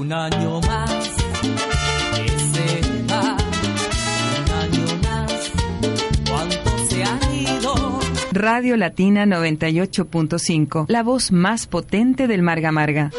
Un 0.00 0.14
año 0.14 0.62
más 0.62 1.08
que 2.16 2.38
se 2.38 3.04
va, 3.12 3.36
un 4.40 4.50
año 4.50 4.98
más, 5.02 5.52
cuánto 6.26 6.88
se 6.88 7.04
ha 7.04 7.18
ido. 7.34 8.00
Radio 8.32 8.78
Latina 8.78 9.26
98.5, 9.26 10.86
la 10.88 11.02
voz 11.02 11.32
más 11.32 11.66
potente 11.66 12.28
del 12.28 12.40
Marga 12.40 12.72
Marga. 12.72 13.10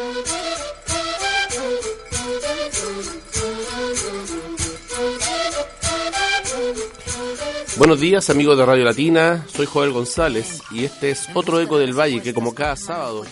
Buenos 7.78 8.00
días 8.00 8.28
amigos 8.28 8.58
de 8.58 8.66
Radio 8.66 8.84
Latina, 8.84 9.46
soy 9.54 9.66
Joel 9.66 9.92
González 9.92 10.60
y 10.72 10.82
este 10.82 11.12
es 11.12 11.28
otro 11.32 11.60
Eco 11.60 11.78
del 11.78 11.96
Valle 11.96 12.20
que 12.20 12.34
como 12.34 12.56
cada 12.56 12.74
sábado 12.74 13.24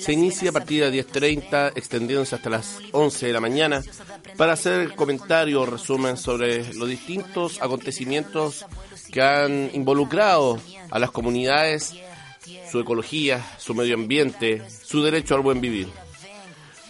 se 0.00 0.12
inicia 0.14 0.48
a 0.48 0.52
partir 0.52 0.82
de 0.82 1.04
10.30 1.04 1.72
extendiéndose 1.74 2.34
hasta 2.34 2.48
las 2.48 2.78
11 2.92 3.26
de 3.26 3.32
la 3.32 3.40
mañana 3.40 3.82
para 4.36 4.54
hacer 4.54 4.94
comentarios 4.94 5.62
o 5.62 5.66
resumen 5.66 6.16
sobre 6.16 6.72
los 6.74 6.88
distintos 6.88 7.60
acontecimientos 7.60 8.64
que 9.12 9.20
han 9.20 9.70
involucrado 9.74 10.58
a 10.90 10.98
las 10.98 11.10
comunidades, 11.10 11.94
su 12.70 12.80
ecología, 12.80 13.44
su 13.58 13.74
medio 13.74 13.94
ambiente, 13.94 14.62
su 14.70 15.02
derecho 15.02 15.34
al 15.34 15.42
buen 15.42 15.60
vivir. 15.60 15.88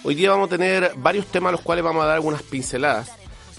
Hoy 0.04 0.14
día 0.14 0.30
vamos 0.30 0.46
a 0.46 0.56
tener 0.56 0.92
varios 0.96 1.26
temas 1.26 1.48
a 1.50 1.52
los 1.52 1.62
cuales 1.62 1.84
vamos 1.84 2.04
a 2.04 2.06
dar 2.06 2.14
algunas 2.14 2.42
pinceladas. 2.44 3.10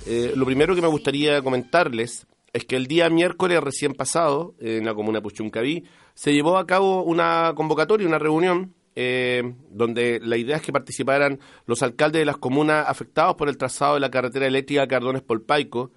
Eh, 0.06 0.32
lo 0.36 0.46
primero 0.46 0.74
que 0.76 0.82
me 0.82 0.88
gustaría 0.88 1.42
comentarles 1.42 2.26
es 2.54 2.66
que 2.66 2.78
el 2.78 2.88
día 2.88 3.10
miércoles 3.10 3.62
recién 3.62 3.94
pasado, 3.94 4.56
en 4.60 4.86
la 4.86 4.94
comuna 4.94 5.22
Puchuncaví, 5.22 5.86
se 6.14 6.34
llevó 6.34 6.58
a 6.58 6.66
cabo 6.66 7.04
una 7.04 7.54
convocatoria, 7.56 8.08
una 8.08 8.20
reunión, 8.20 8.74
eh, 8.96 9.54
donde 9.70 10.20
la 10.22 10.38
idea 10.38 10.58
es 10.58 10.62
que 10.62 10.72
participaran 10.72 11.40
los 11.66 11.82
alcaldes 11.84 12.20
de 12.20 12.26
las 12.26 12.38
comunas 12.38 12.86
afectados 12.88 13.36
por 13.36 13.50
el 13.50 13.58
trazado 13.58 13.96
de 13.96 14.00
la 14.00 14.12
carretera 14.12 14.48
eléctrica 14.48 14.88
Cardones-Polpaico, 14.88 15.92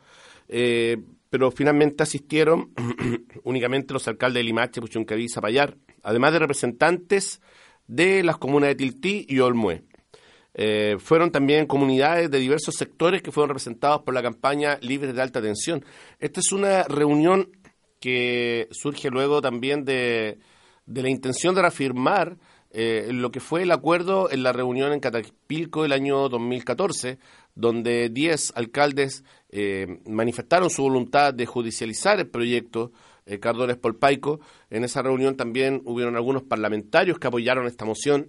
eh, 0.49 0.99
pero 1.31 1.51
finalmente 1.51 2.03
asistieron 2.03 2.73
únicamente 3.45 3.93
los 3.93 4.07
alcaldes 4.07 4.41
de 4.41 4.45
Limache, 4.45 4.81
Puchuncaví 4.81 5.25
y 5.25 5.29
Zapallar, 5.29 5.77
además 6.03 6.33
de 6.33 6.39
representantes 6.39 7.41
de 7.87 8.23
las 8.23 8.39
comunas 8.39 8.69
de 8.69 8.75
Tiltí 8.77 9.27
y 9.29 9.41
Olmué. 9.41 9.83
Eh, 10.57 10.97
fueron 11.01 11.33
también 11.33 11.67
comunidades 11.67 12.31
de 12.31 12.39
diversos 12.39 12.77
sectores 12.77 13.23
que 13.23 13.33
fueron 13.33 13.49
representados 13.49 14.03
por 14.03 14.15
la 14.15 14.23
campaña 14.23 14.79
Libres 14.81 15.15
de 15.15 15.21
Alta 15.21 15.43
Tensión. 15.43 15.85
Esta 16.21 16.39
es 16.39 16.53
una 16.53 16.85
reunión 16.85 17.51
que 17.99 18.69
surge 18.71 19.11
luego 19.11 19.43
también 19.43 19.85
de, 19.85 20.39
la 20.87 21.09
intención 21.09 21.55
de 21.55 21.63
reafirmar 21.63 22.37
eh, 22.75 23.09
lo 23.13 23.31
que 23.31 23.41
fue 23.41 23.63
el 23.63 23.71
acuerdo 23.71 24.31
en 24.31 24.43
la 24.43 24.53
reunión 24.53 24.93
en 24.93 25.01
Catapilco 25.01 25.83
del 25.83 25.93
año 25.93 26.29
2014, 26.29 27.19
donde 27.55 28.11
10 28.11 28.53
alcaldes 28.57 29.25
eh, 29.49 30.01
manifestaron 30.07 30.69
su 30.69 30.83
voluntad 30.83 31.33
de 31.33 31.47
judicializar 31.47 32.19
el 32.19 32.29
proyecto 32.29 32.93
Cardones 33.41 33.79
Polpaico. 33.79 34.41
En 34.69 34.85
esa 34.85 35.01
reunión 35.01 35.35
también 35.35 35.81
hubieron 35.87 36.15
algunos 36.15 36.43
parlamentarios 36.43 37.19
que 37.19 37.27
apoyaron 37.27 37.67
esta 37.67 37.87
moción 37.87 38.29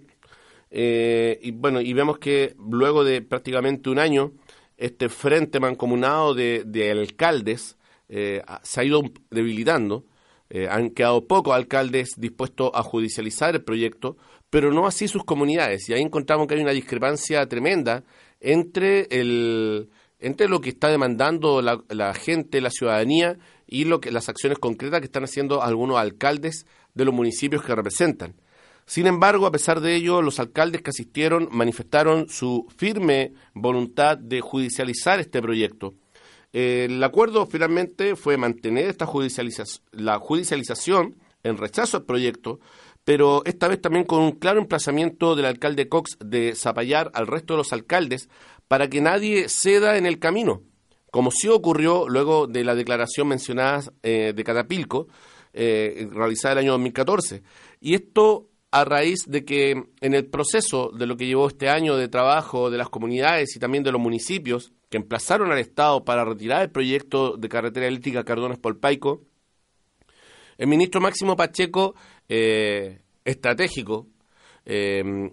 eh, 0.70 1.38
y 1.42 1.52
bueno, 1.52 1.80
y 1.80 1.92
vemos 1.92 2.18
que 2.18 2.54
luego 2.58 3.04
de 3.04 3.22
prácticamente 3.22 3.90
un 3.90 3.98
año, 3.98 4.32
este 4.76 5.08
frente 5.08 5.60
mancomunado 5.60 6.34
de, 6.34 6.90
alcaldes 6.90 7.76
eh, 8.08 8.42
se 8.62 8.80
ha 8.80 8.84
ido 8.84 9.02
debilitando. 9.30 10.04
Eh, 10.50 10.68
han 10.70 10.90
quedado 10.90 11.26
pocos 11.26 11.54
alcaldes 11.54 12.10
dispuestos 12.16 12.70
a 12.74 12.82
judicializar 12.82 13.54
el 13.54 13.64
proyecto, 13.64 14.16
pero 14.50 14.72
no 14.72 14.86
así 14.86 15.08
sus 15.08 15.24
comunidades. 15.24 15.88
Y 15.88 15.94
ahí 15.94 16.02
encontramos 16.02 16.46
que 16.46 16.54
hay 16.54 16.60
una 16.60 16.72
discrepancia 16.72 17.46
tremenda 17.46 18.04
entre, 18.40 19.06
el, 19.10 19.90
entre 20.20 20.48
lo 20.48 20.60
que 20.60 20.70
está 20.70 20.88
demandando 20.88 21.62
la, 21.62 21.82
la 21.88 22.14
gente, 22.14 22.60
la 22.60 22.70
ciudadanía, 22.70 23.38
y 23.66 23.84
lo 23.84 24.00
que, 24.00 24.10
las 24.10 24.28
acciones 24.28 24.58
concretas 24.58 25.00
que 25.00 25.06
están 25.06 25.24
haciendo 25.24 25.62
algunos 25.62 25.98
alcaldes 25.98 26.66
de 26.94 27.04
los 27.04 27.14
municipios 27.14 27.62
que 27.62 27.74
representan. 27.74 28.34
Sin 28.86 29.08
embargo, 29.08 29.46
a 29.46 29.50
pesar 29.50 29.80
de 29.80 29.96
ello, 29.96 30.22
los 30.22 30.38
alcaldes 30.38 30.82
que 30.82 30.90
asistieron 30.90 31.48
manifestaron 31.50 32.28
su 32.28 32.66
firme 32.76 33.32
voluntad 33.52 34.16
de 34.16 34.40
judicializar 34.40 35.18
este 35.18 35.42
proyecto. 35.42 35.94
El 36.58 37.04
acuerdo 37.04 37.44
finalmente 37.44 38.16
fue 38.16 38.38
mantener 38.38 38.86
esta 38.86 39.04
la 39.04 40.18
judicialización 40.18 41.16
en 41.42 41.58
rechazo 41.58 41.98
al 41.98 42.04
proyecto, 42.04 42.60
pero 43.04 43.44
esta 43.44 43.68
vez 43.68 43.78
también 43.78 44.06
con 44.06 44.22
un 44.22 44.32
claro 44.32 44.58
emplazamiento 44.58 45.36
del 45.36 45.44
alcalde 45.44 45.90
Cox 45.90 46.16
de 46.18 46.54
zapallar 46.54 47.10
al 47.12 47.26
resto 47.26 47.52
de 47.52 47.58
los 47.58 47.74
alcaldes 47.74 48.30
para 48.68 48.88
que 48.88 49.02
nadie 49.02 49.50
ceda 49.50 49.98
en 49.98 50.06
el 50.06 50.18
camino, 50.18 50.62
como 51.10 51.30
sí 51.30 51.46
ocurrió 51.48 52.08
luego 52.08 52.46
de 52.46 52.64
la 52.64 52.74
declaración 52.74 53.28
mencionada 53.28 53.82
eh, 54.02 54.32
de 54.34 54.42
Catapilco, 54.42 55.08
eh, 55.52 56.08
realizada 56.10 56.52
el 56.52 56.58
año 56.60 56.72
2014. 56.72 57.42
Y 57.82 57.96
esto 57.96 58.48
a 58.70 58.84
raíz 58.84 59.24
de 59.26 59.44
que 59.44 59.84
en 60.00 60.14
el 60.14 60.26
proceso 60.26 60.90
de 60.90 61.06
lo 61.06 61.16
que 61.16 61.26
llevó 61.26 61.48
este 61.48 61.68
año 61.68 61.96
de 61.96 62.08
trabajo 62.08 62.70
de 62.70 62.78
las 62.78 62.88
comunidades 62.88 63.56
y 63.56 63.58
también 63.58 63.84
de 63.84 63.92
los 63.92 64.00
municipios 64.00 64.72
que 64.90 64.98
emplazaron 64.98 65.50
al 65.50 65.58
Estado 65.58 66.04
para 66.04 66.24
retirar 66.24 66.62
el 66.62 66.70
proyecto 66.70 67.36
de 67.36 67.48
carretera 67.48 67.86
eléctrica 67.86 68.24
Cardones-Polpaico, 68.24 69.22
el 70.58 70.66
ministro 70.68 71.00
Máximo 71.00 71.36
Pacheco, 71.36 71.94
eh, 72.28 73.00
estratégico, 73.24 74.06
eh, 74.64 75.30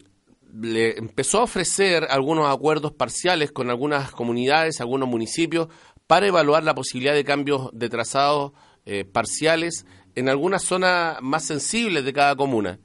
le 0.53 0.97
empezó 0.97 1.39
a 1.39 1.43
ofrecer 1.43 2.05
algunos 2.09 2.53
acuerdos 2.53 2.91
parciales 2.93 3.51
con 3.51 3.69
algunas 3.69 4.11
comunidades, 4.11 4.81
algunos 4.81 5.09
municipios, 5.09 5.69
para 6.07 6.27
evaluar 6.27 6.63
la 6.63 6.75
posibilidad 6.75 7.13
de 7.13 7.23
cambios 7.23 7.69
de 7.73 7.89
trazados 7.89 8.51
eh, 8.85 9.05
parciales 9.05 9.85
en 10.15 10.29
algunas 10.29 10.63
zonas 10.63 11.17
más 11.21 11.45
sensibles 11.45 12.05
de 12.05 12.13
cada 12.13 12.35
comuna. 12.35 12.79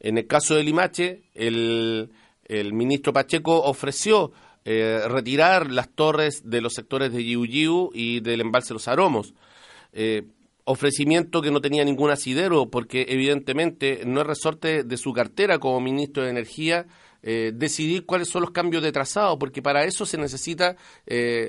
En 0.00 0.18
el 0.18 0.26
caso 0.26 0.54
de 0.54 0.62
Limache, 0.62 1.22
el, 1.34 2.10
ministro 2.72 3.12
Pacheco 3.12 3.62
ofreció 3.62 4.32
eh, 4.64 5.00
retirar 5.08 5.70
las 5.70 5.88
torres 5.88 6.42
de 6.44 6.60
los 6.60 6.74
sectores 6.74 7.12
de 7.12 7.24
Yiu 7.24 7.90
y 7.92 8.20
del 8.20 8.40
embalse 8.40 8.74
Los 8.74 8.88
Aromos. 8.88 9.34
Eh, 9.92 10.24
ofrecimiento 10.64 11.40
que 11.40 11.50
no 11.50 11.60
tenía 11.60 11.84
ningún 11.84 12.10
asidero, 12.10 12.68
porque 12.68 13.06
evidentemente 13.08 14.02
no 14.04 14.20
es 14.20 14.26
resorte 14.26 14.82
de 14.82 14.96
su 14.96 15.12
cartera 15.12 15.58
como 15.58 15.80
ministro 15.80 16.24
de 16.24 16.30
Energía 16.30 16.86
eh, 17.22 17.52
decidir 17.54 18.04
cuáles 18.04 18.28
son 18.28 18.42
los 18.42 18.50
cambios 18.50 18.82
de 18.82 18.92
trazado, 18.92 19.38
porque 19.38 19.62
para 19.62 19.84
eso 19.84 20.04
se 20.04 20.18
necesita 20.18 20.76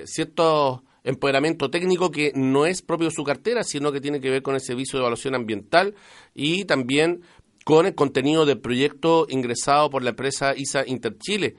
cierto 0.05 0.83
empoderamiento 1.03 1.69
técnico 1.69 2.11
que 2.11 2.33
no 2.35 2.65
es 2.65 2.81
propio 2.81 3.07
de 3.07 3.15
su 3.15 3.23
cartera, 3.23 3.63
sino 3.63 3.91
que 3.91 4.01
tiene 4.01 4.19
que 4.19 4.29
ver 4.29 4.41
con 4.41 4.55
el 4.55 4.61
servicio 4.61 4.99
de 4.99 5.03
evaluación 5.03 5.35
ambiental 5.35 5.95
y 6.35 6.65
también 6.65 7.21
con 7.67 7.85
el 7.85 7.95
contenido 7.95 8.45
del 8.45 8.61
proyecto 8.61 9.27
ingresado 9.27 9.89
por 9.89 10.01
la 10.01 10.11
empresa 10.11 10.53
ISA 10.55 10.87
Interchile. 10.87 11.57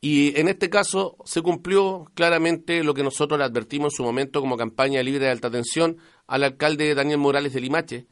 Y 0.00 0.36
en 0.36 0.48
este 0.48 0.68
caso 0.68 1.16
se 1.24 1.42
cumplió 1.42 2.10
claramente 2.14 2.82
lo 2.82 2.92
que 2.92 3.04
nosotros 3.04 3.38
le 3.38 3.44
advertimos 3.44 3.92
en 3.92 3.96
su 3.98 4.02
momento 4.02 4.40
como 4.40 4.56
campaña 4.56 5.00
libre 5.00 5.26
de 5.26 5.30
alta 5.30 5.52
tensión 5.52 5.98
al 6.26 6.42
alcalde 6.42 6.92
Daniel 6.96 7.18
Morales 7.18 7.52
de 7.52 7.60
Limache, 7.60 8.08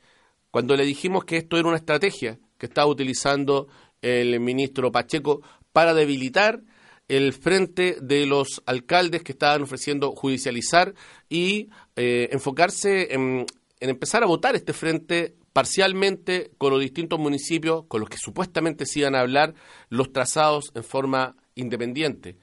cuando 0.52 0.76
le 0.76 0.84
dijimos 0.84 1.24
que 1.24 1.36
esto 1.36 1.56
era 1.56 1.66
una 1.66 1.78
estrategia 1.78 2.38
que 2.58 2.66
estaba 2.66 2.86
utilizando 2.86 3.66
el 4.02 4.38
ministro 4.38 4.92
Pacheco 4.92 5.42
para 5.72 5.94
debilitar 5.94 6.62
el 7.08 7.32
frente 7.32 7.96
de 8.00 8.24
los 8.24 8.62
alcaldes 8.66 9.24
que 9.24 9.32
estaban 9.32 9.62
ofreciendo 9.62 10.12
judicializar 10.12 10.94
y 11.28 11.70
eh, 11.96 12.28
enfocarse 12.30 13.12
en, 13.12 13.46
en 13.80 13.90
empezar 13.90 14.22
a 14.22 14.26
votar 14.26 14.54
este 14.54 14.72
frente 14.72 15.34
parcialmente 15.52 16.52
con 16.58 16.72
los 16.72 16.80
distintos 16.80 17.18
municipios 17.18 17.84
con 17.88 18.00
los 18.00 18.08
que 18.08 18.16
supuestamente 18.16 18.86
se 18.86 19.00
iban 19.00 19.14
a 19.14 19.20
hablar 19.20 19.54
los 19.88 20.12
trazados 20.12 20.72
en 20.74 20.84
forma 20.84 21.36
independiente. 21.54 22.38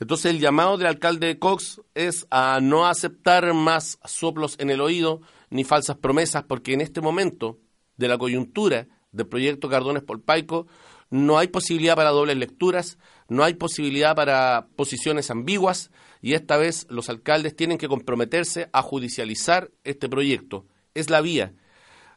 Entonces 0.00 0.32
el 0.32 0.40
llamado 0.40 0.76
del 0.76 0.88
alcalde 0.88 1.38
Cox 1.38 1.80
es 1.94 2.26
a 2.30 2.60
no 2.60 2.86
aceptar 2.86 3.54
más 3.54 3.98
soplos 4.04 4.56
en 4.58 4.70
el 4.70 4.80
oído 4.80 5.20
ni 5.48 5.64
falsas 5.64 5.96
promesas, 5.96 6.44
porque 6.44 6.72
en 6.72 6.80
este 6.80 7.00
momento 7.00 7.58
de 7.96 8.08
la 8.08 8.18
coyuntura 8.18 8.88
del 9.12 9.28
proyecto 9.28 9.68
Cardones 9.68 10.02
Polpaico 10.02 10.66
no 11.10 11.38
hay 11.38 11.48
posibilidad 11.48 11.94
para 11.94 12.10
dobles 12.10 12.36
lecturas, 12.36 12.98
no 13.28 13.44
hay 13.44 13.54
posibilidad 13.54 14.16
para 14.16 14.66
posiciones 14.76 15.30
ambiguas 15.30 15.90
y 16.20 16.34
esta 16.34 16.56
vez 16.56 16.86
los 16.88 17.08
alcaldes 17.08 17.54
tienen 17.54 17.78
que 17.78 17.88
comprometerse 17.88 18.70
a 18.72 18.82
judicializar 18.82 19.70
este 19.84 20.08
proyecto. 20.08 20.66
Es 20.94 21.10
la 21.10 21.20
vía 21.20 21.54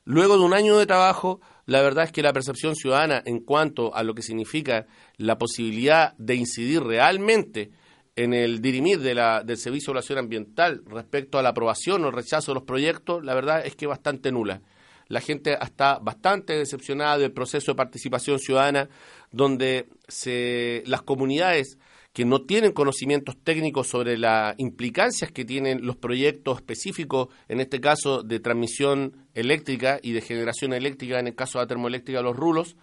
Luego 0.06 0.38
de 0.38 0.44
un 0.44 0.54
año 0.54 0.78
de 0.78 0.86
trabajo, 0.86 1.42
la 1.66 1.81
verdad 1.81 2.06
es 2.06 2.12
que 2.12 2.22
la 2.22 2.31
percepción 2.31 2.75
ciudadana 2.75 3.24
en 3.25 3.40
cuanto 3.40 3.96
a 3.96 4.04
lo 4.04 4.13
que 4.13 4.22
significa 4.22 4.86
la 5.18 5.40
posibilidad 5.40 6.13
de 6.18 6.36
incidir 6.36 6.84
realmente 6.84 7.72
en 8.16 8.34
el 8.34 8.62
dirimir 8.62 9.00
de 9.00 9.16
la, 9.16 9.44
del 9.44 9.57
Servicio 9.57 9.88
de 9.88 9.94
Evaluación 9.94 10.19
Ambiental 10.19 10.84
respecto 10.86 11.40
a 11.40 11.42
la 11.42 11.50
aprobación 11.50 12.06
o 12.06 12.12
rechazo 12.12 12.52
de 12.52 12.56
los 12.56 12.63
proyectos, 12.63 13.25
la 13.25 13.34
verdad 13.34 13.66
es 13.66 13.75
que 13.75 13.88
bastante 13.88 14.31
nula. 14.31 14.62
La 15.07 15.22
gente 15.22 15.57
está 15.60 15.98
bastante 16.00 16.54
decepcionada 16.54 17.18
del 17.18 17.31
proceso 17.31 17.72
de 17.72 17.75
participación 17.75 18.40
ciudadana, 18.40 18.90
donde 19.31 19.90
se, 20.07 20.84
las 20.86 21.02
comunidades 21.02 21.78
que 22.16 22.24
no 22.24 22.44
tienen 22.44 22.72
conocimientos 22.72 23.36
técnicos 23.44 23.88
sobre 23.88 24.18
las 24.18 24.56
implicancias 24.58 25.34
que 25.34 25.44
tienen 25.44 25.86
los 25.86 25.98
proyectos 25.98 26.60
específicos, 26.60 27.28
en 27.50 27.60
este 27.60 27.82
caso 27.82 28.24
de 28.24 28.40
transmisión 28.40 29.28
eléctrica 29.34 30.00
y 30.02 30.14
de 30.14 30.22
generación 30.22 30.72
eléctrica, 30.72 31.20
en 31.20 31.28
el 31.28 31.36
caso 31.36 31.60
de 31.60 31.66
la 31.66 31.68
termoeléctrica, 31.68 32.22
los 32.22 32.38
rulos, 32.38 32.78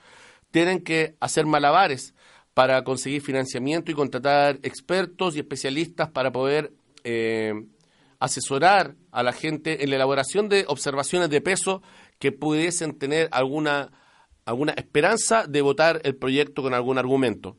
tienen 0.51 0.85
que 0.85 1.17
hacer 1.19 1.47
malabares 1.47 2.15
para 2.53 2.85
conseguir 2.85 3.23
financiamiento 3.23 3.91
y 3.91 3.95
contratar 3.95 4.59
expertos 4.65 5.35
y 5.35 5.39
especialistas 5.39 6.11
para 6.11 6.31
poder 6.31 6.75
eh, 7.03 7.55
asesorar 8.19 8.97
a 9.13 9.23
la 9.23 9.33
gente 9.33 9.83
en 9.83 9.89
la 9.89 9.97
elaboración 9.97 10.51
de 10.51 10.67
observaciones 10.69 11.31
de 11.31 11.41
peso 11.41 11.81
que 12.19 12.33
pudiesen 12.33 12.99
tener 12.99 13.31
alguna, 13.33 13.93
alguna 14.45 14.73
esperanza 14.73 15.47
de 15.47 15.63
votar 15.63 16.03
el 16.05 16.17
proyecto 16.17 16.61
con 16.61 16.75
algún 16.75 16.99
argumento. 16.99 17.57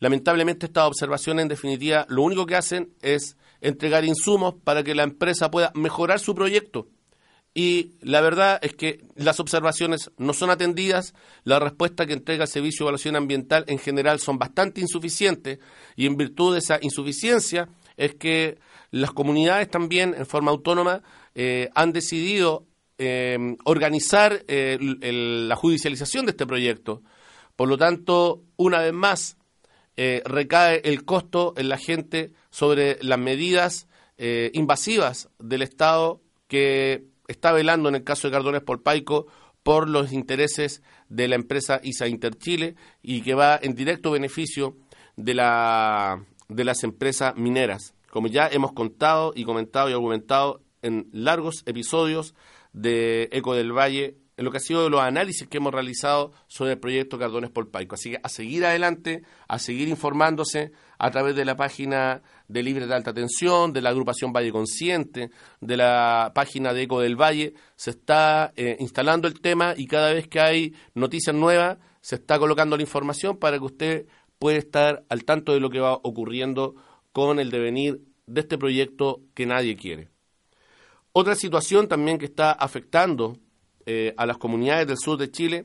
Lamentablemente 0.00 0.66
estas 0.66 0.86
observaciones 0.86 1.42
en 1.42 1.48
definitiva 1.48 2.06
lo 2.08 2.22
único 2.22 2.46
que 2.46 2.56
hacen 2.56 2.94
es 3.02 3.36
entregar 3.60 4.04
insumos 4.04 4.54
para 4.62 4.82
que 4.82 4.94
la 4.94 5.02
empresa 5.02 5.50
pueda 5.50 5.72
mejorar 5.74 6.20
su 6.20 6.34
proyecto. 6.34 6.88
Y 7.54 7.96
la 8.02 8.20
verdad 8.20 8.60
es 8.62 8.74
que 8.74 9.04
las 9.16 9.40
observaciones 9.40 10.12
no 10.16 10.32
son 10.32 10.50
atendidas, 10.50 11.14
la 11.42 11.58
respuesta 11.58 12.06
que 12.06 12.12
entrega 12.12 12.44
el 12.44 12.48
Servicio 12.48 12.84
de 12.84 12.88
Evaluación 12.88 13.16
Ambiental 13.16 13.64
en 13.66 13.78
general 13.78 14.20
son 14.20 14.38
bastante 14.38 14.80
insuficientes 14.80 15.58
y 15.96 16.06
en 16.06 16.16
virtud 16.16 16.52
de 16.52 16.60
esa 16.60 16.78
insuficiencia 16.80 17.68
es 17.96 18.14
que 18.14 18.58
las 18.92 19.10
comunidades 19.10 19.68
también 19.70 20.14
en 20.16 20.26
forma 20.26 20.52
autónoma 20.52 21.02
eh, 21.34 21.68
han 21.74 21.92
decidido 21.92 22.66
eh, 22.96 23.56
organizar 23.64 24.44
eh, 24.46 24.78
la 24.80 25.56
judicialización 25.56 26.26
de 26.26 26.30
este 26.30 26.46
proyecto. 26.46 27.02
Por 27.56 27.68
lo 27.68 27.76
tanto, 27.76 28.44
una 28.56 28.80
vez 28.80 28.92
más, 28.92 29.37
eh, 30.00 30.22
recae 30.24 30.80
el 30.84 31.04
costo 31.04 31.54
en 31.56 31.68
la 31.68 31.76
gente 31.76 32.30
sobre 32.50 33.02
las 33.02 33.18
medidas 33.18 33.88
eh, 34.16 34.52
invasivas 34.54 35.28
del 35.40 35.62
Estado 35.62 36.20
que 36.46 37.06
está 37.26 37.50
velando 37.50 37.88
en 37.88 37.96
el 37.96 38.04
caso 38.04 38.28
de 38.28 38.32
Cardones 38.32 38.62
Polpaico 38.62 39.26
por 39.64 39.88
los 39.88 40.12
intereses 40.12 40.84
de 41.08 41.26
la 41.26 41.34
empresa 41.34 41.80
ISA 41.82 42.06
Interchile 42.06 42.76
y 43.02 43.22
que 43.22 43.34
va 43.34 43.58
en 43.60 43.74
directo 43.74 44.12
beneficio 44.12 44.76
de, 45.16 45.34
la, 45.34 46.24
de 46.46 46.64
las 46.64 46.84
empresas 46.84 47.34
mineras. 47.34 47.92
Como 48.08 48.28
ya 48.28 48.46
hemos 48.46 48.74
contado 48.74 49.32
y 49.34 49.42
comentado 49.42 49.90
y 49.90 49.94
argumentado 49.94 50.62
en 50.80 51.08
largos 51.12 51.64
episodios 51.66 52.36
de 52.72 53.30
Eco 53.32 53.56
del 53.56 53.72
Valle 53.76 54.14
en 54.38 54.44
lo 54.44 54.52
que 54.52 54.58
ha 54.58 54.60
sido 54.60 54.88
los 54.88 55.00
análisis 55.00 55.48
que 55.48 55.56
hemos 55.56 55.74
realizado 55.74 56.32
sobre 56.46 56.72
el 56.72 56.78
proyecto 56.78 57.18
Cardones 57.18 57.50
Polpaico. 57.50 57.96
Así 57.96 58.12
que 58.12 58.20
a 58.22 58.28
seguir 58.28 58.64
adelante, 58.64 59.24
a 59.48 59.58
seguir 59.58 59.88
informándose 59.88 60.70
a 60.96 61.10
través 61.10 61.34
de 61.34 61.44
la 61.44 61.56
página 61.56 62.22
de 62.46 62.62
Libre 62.62 62.86
de 62.86 62.94
Alta 62.94 63.12
Tensión, 63.12 63.72
de 63.72 63.82
la 63.82 63.90
agrupación 63.90 64.32
Valle 64.32 64.52
Consciente, 64.52 65.32
de 65.60 65.76
la 65.76 66.30
página 66.36 66.72
de 66.72 66.82
Eco 66.82 67.00
del 67.00 67.20
Valle. 67.20 67.54
Se 67.74 67.90
está 67.90 68.52
eh, 68.54 68.76
instalando 68.78 69.26
el 69.26 69.40
tema 69.40 69.74
y 69.76 69.88
cada 69.88 70.12
vez 70.12 70.28
que 70.28 70.38
hay 70.38 70.72
noticias 70.94 71.34
nuevas, 71.34 71.78
se 72.00 72.14
está 72.14 72.38
colocando 72.38 72.76
la 72.76 72.82
información 72.84 73.38
para 73.38 73.58
que 73.58 73.64
usted 73.64 74.06
pueda 74.38 74.56
estar 74.56 75.04
al 75.08 75.24
tanto 75.24 75.52
de 75.52 75.58
lo 75.58 75.68
que 75.68 75.80
va 75.80 75.94
ocurriendo 75.94 76.76
con 77.12 77.40
el 77.40 77.50
devenir 77.50 78.02
de 78.26 78.42
este 78.42 78.56
proyecto 78.56 79.20
que 79.34 79.46
nadie 79.46 79.74
quiere. 79.74 80.10
Otra 81.10 81.34
situación 81.34 81.88
también 81.88 82.18
que 82.18 82.26
está 82.26 82.52
afectando 82.52 83.36
eh, 83.90 84.12
a 84.18 84.26
las 84.26 84.36
comunidades 84.36 84.86
del 84.86 84.98
sur 84.98 85.16
de 85.16 85.30
Chile. 85.30 85.64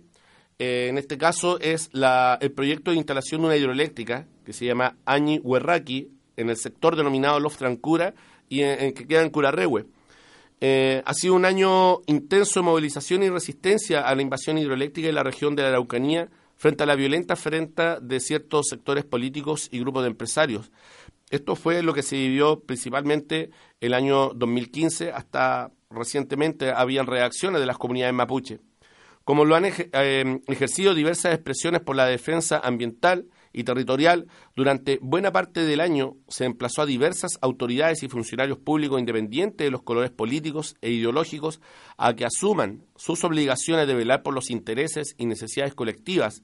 Eh, 0.57 0.87
en 0.87 0.97
este 0.97 1.17
caso 1.17 1.59
es 1.59 1.89
el 1.91 2.51
proyecto 2.53 2.91
de 2.91 2.95
instalación 2.95 3.41
de 3.41 3.47
una 3.47 3.57
hidroeléctrica 3.57 4.27
que 4.45 4.53
se 4.53 4.65
llama 4.65 4.95
Añi 5.03 5.39
Huerraqui 5.43 6.09
en 6.37 6.49
el 6.49 6.55
sector 6.55 6.95
denominado 6.95 7.41
Los 7.41 7.57
Francura 7.57 8.13
y 8.47 8.61
en, 8.61 8.93
que 8.93 9.05
queda 9.05 9.23
en 9.23 9.29
Curarrehue. 9.29 9.87
Eh, 10.61 11.03
ha 11.05 11.13
sido 11.13 11.33
un 11.33 11.43
año 11.43 11.99
intenso 12.05 12.61
de 12.61 12.63
movilización 12.63 13.23
y 13.23 13.29
resistencia 13.29 14.07
a 14.07 14.15
la 14.15 14.21
invasión 14.21 14.57
hidroeléctrica 14.57 15.09
en 15.09 15.15
la 15.15 15.23
región 15.23 15.53
de 15.57 15.63
la 15.63 15.67
Araucanía 15.67 16.29
frente 16.55 16.83
a 16.83 16.85
la 16.85 16.95
violenta 16.95 17.35
frente 17.35 17.99
de 18.01 18.21
ciertos 18.21 18.67
sectores 18.69 19.03
políticos 19.03 19.67
y 19.69 19.81
grupos 19.81 20.03
de 20.03 20.11
empresarios. 20.11 20.71
Esto 21.29 21.57
fue 21.57 21.83
lo 21.83 21.93
que 21.93 22.03
se 22.03 22.15
vivió 22.15 22.61
principalmente 22.61 23.51
el 23.81 23.93
año 23.93 24.29
2015 24.33 25.11
hasta 25.11 25.71
recientemente 25.94 26.72
habían 26.72 27.07
reacciones 27.07 27.62
de 27.62 27.68
las 27.68 27.78
comunidades 27.78 28.13
mapuche, 28.13 28.60
como 29.24 29.45
lo 29.45 29.56
han 29.56 29.66
eh, 29.66 30.42
ejercido 30.48 30.94
diversas 30.94 31.34
expresiones 31.34 31.81
por 31.81 31.95
la 31.95 32.06
defensa 32.06 32.60
ambiental 32.62 33.28
y 33.54 33.63
territorial, 33.63 34.28
durante 34.56 35.00
buena 35.01 35.31
parte 35.31 35.63
del 35.63 35.80
año 35.80 36.16
se 36.28 36.45
emplazó 36.45 36.81
a 36.81 36.86
diversas 36.86 37.38
autoridades 37.42 38.04
y 38.04 38.10
funcionarios 38.10 38.57
públicos 38.57 39.00
independientes 39.00 39.66
de 39.66 39.72
los 39.72 39.84
colores 39.84 40.12
políticos 40.12 40.75
e 40.81 40.90
ideológicos 40.90 41.62
a 41.98 42.16
que 42.16 42.25
asuman 42.25 42.84
sus 42.95 43.24
obligaciones 43.24 43.88
de 43.88 43.94
velar 43.94 44.24
por 44.24 44.34
los 44.34 44.50
intereses 44.50 45.16
y 45.18 45.25
necesidades 45.25 45.75
colectivas, 45.75 46.44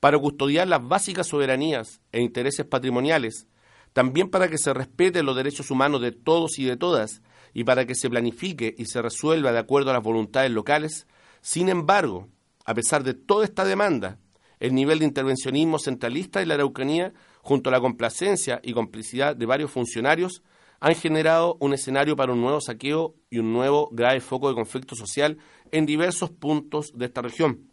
para 0.00 0.18
custodiar 0.18 0.68
las 0.68 0.86
básicas 0.86 1.26
soberanías 1.26 2.00
e 2.12 2.20
intereses 2.20 2.66
patrimoniales, 2.66 3.46
también 3.92 4.28
para 4.28 4.48
que 4.48 4.58
se 4.58 4.74
respeten 4.74 5.26
los 5.26 5.36
derechos 5.36 5.70
humanos 5.70 6.00
de 6.02 6.12
todos 6.12 6.58
y 6.58 6.64
de 6.64 6.76
todas, 6.76 7.22
y 7.54 7.64
para 7.64 7.86
que 7.86 7.94
se 7.94 8.10
planifique 8.10 8.74
y 8.76 8.86
se 8.86 9.00
resuelva 9.00 9.52
de 9.52 9.60
acuerdo 9.60 9.90
a 9.90 9.94
las 9.94 10.02
voluntades 10.02 10.50
locales. 10.50 11.06
Sin 11.40 11.68
embargo, 11.68 12.28
a 12.66 12.74
pesar 12.74 13.04
de 13.04 13.14
toda 13.14 13.44
esta 13.44 13.64
demanda, 13.64 14.18
el 14.58 14.74
nivel 14.74 14.98
de 14.98 15.06
intervencionismo 15.06 15.78
centralista 15.78 16.40
de 16.40 16.46
la 16.46 16.54
Araucanía, 16.54 17.14
junto 17.42 17.70
a 17.70 17.72
la 17.72 17.80
complacencia 17.80 18.60
y 18.62 18.72
complicidad 18.72 19.36
de 19.36 19.46
varios 19.46 19.70
funcionarios, 19.70 20.42
han 20.80 20.94
generado 20.94 21.56
un 21.60 21.72
escenario 21.72 22.16
para 22.16 22.32
un 22.32 22.40
nuevo 22.40 22.60
saqueo 22.60 23.14
y 23.30 23.38
un 23.38 23.52
nuevo 23.52 23.88
grave 23.92 24.20
foco 24.20 24.48
de 24.48 24.54
conflicto 24.54 24.96
social 24.96 25.38
en 25.70 25.86
diversos 25.86 26.30
puntos 26.30 26.92
de 26.94 27.06
esta 27.06 27.22
región. 27.22 27.70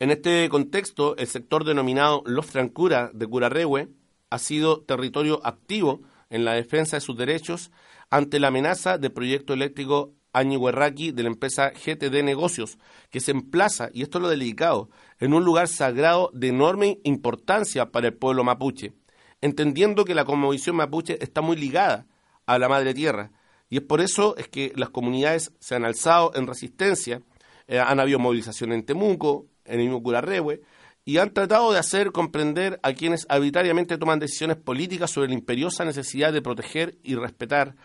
En 0.00 0.10
este 0.10 0.48
contexto, 0.48 1.16
el 1.16 1.26
sector 1.26 1.64
denominado 1.64 2.22
Los 2.26 2.46
Francura 2.46 3.10
de 3.14 3.26
Curarrehue 3.26 3.88
ha 4.30 4.38
sido 4.38 4.80
territorio 4.82 5.40
activo 5.44 6.02
en 6.34 6.44
la 6.44 6.54
defensa 6.54 6.96
de 6.96 7.00
sus 7.00 7.16
derechos 7.16 7.70
ante 8.10 8.40
la 8.40 8.48
amenaza 8.48 8.98
del 8.98 9.12
proyecto 9.12 9.52
eléctrico 9.54 10.14
Añihuerraqui 10.32 11.12
de 11.12 11.22
la 11.22 11.28
empresa 11.28 11.70
GTD 11.70 12.24
Negocios, 12.24 12.76
que 13.08 13.20
se 13.20 13.30
emplaza, 13.30 13.88
y 13.92 14.02
esto 14.02 14.18
es 14.18 14.22
lo 14.22 14.28
delicado, 14.28 14.90
en 15.20 15.32
un 15.32 15.44
lugar 15.44 15.68
sagrado 15.68 16.30
de 16.34 16.48
enorme 16.48 16.98
importancia 17.04 17.92
para 17.92 18.08
el 18.08 18.14
pueblo 18.14 18.42
mapuche, 18.42 18.94
entendiendo 19.40 20.04
que 20.04 20.16
la 20.16 20.24
conmovisión 20.24 20.74
mapuche 20.74 21.22
está 21.22 21.40
muy 21.40 21.56
ligada 21.56 22.08
a 22.46 22.58
la 22.58 22.68
madre 22.68 22.94
tierra, 22.94 23.30
y 23.70 23.76
es 23.76 23.82
por 23.82 24.00
eso 24.00 24.36
es 24.36 24.48
que 24.48 24.72
las 24.74 24.90
comunidades 24.90 25.52
se 25.60 25.76
han 25.76 25.84
alzado 25.84 26.32
en 26.34 26.48
resistencia, 26.48 27.22
eh, 27.68 27.78
han 27.78 28.00
habido 28.00 28.18
movilización 28.18 28.72
en 28.72 28.84
Temuco, 28.84 29.46
en 29.64 29.78
el 29.78 29.86
mismo 29.86 30.02
Curarrehue, 30.02 30.62
y 31.04 31.18
han 31.18 31.32
tratado 31.32 31.72
de 31.72 31.78
hacer 31.78 32.12
comprender 32.12 32.80
a 32.82 32.92
quienes 32.94 33.26
arbitrariamente 33.28 33.98
toman 33.98 34.18
decisiones 34.18 34.56
políticas 34.56 35.10
sobre 35.10 35.28
la 35.28 35.34
imperiosa 35.34 35.84
necesidad 35.84 36.32
de 36.32 36.42
proteger 36.42 36.96
y 37.02 37.14
respetar 37.14 37.76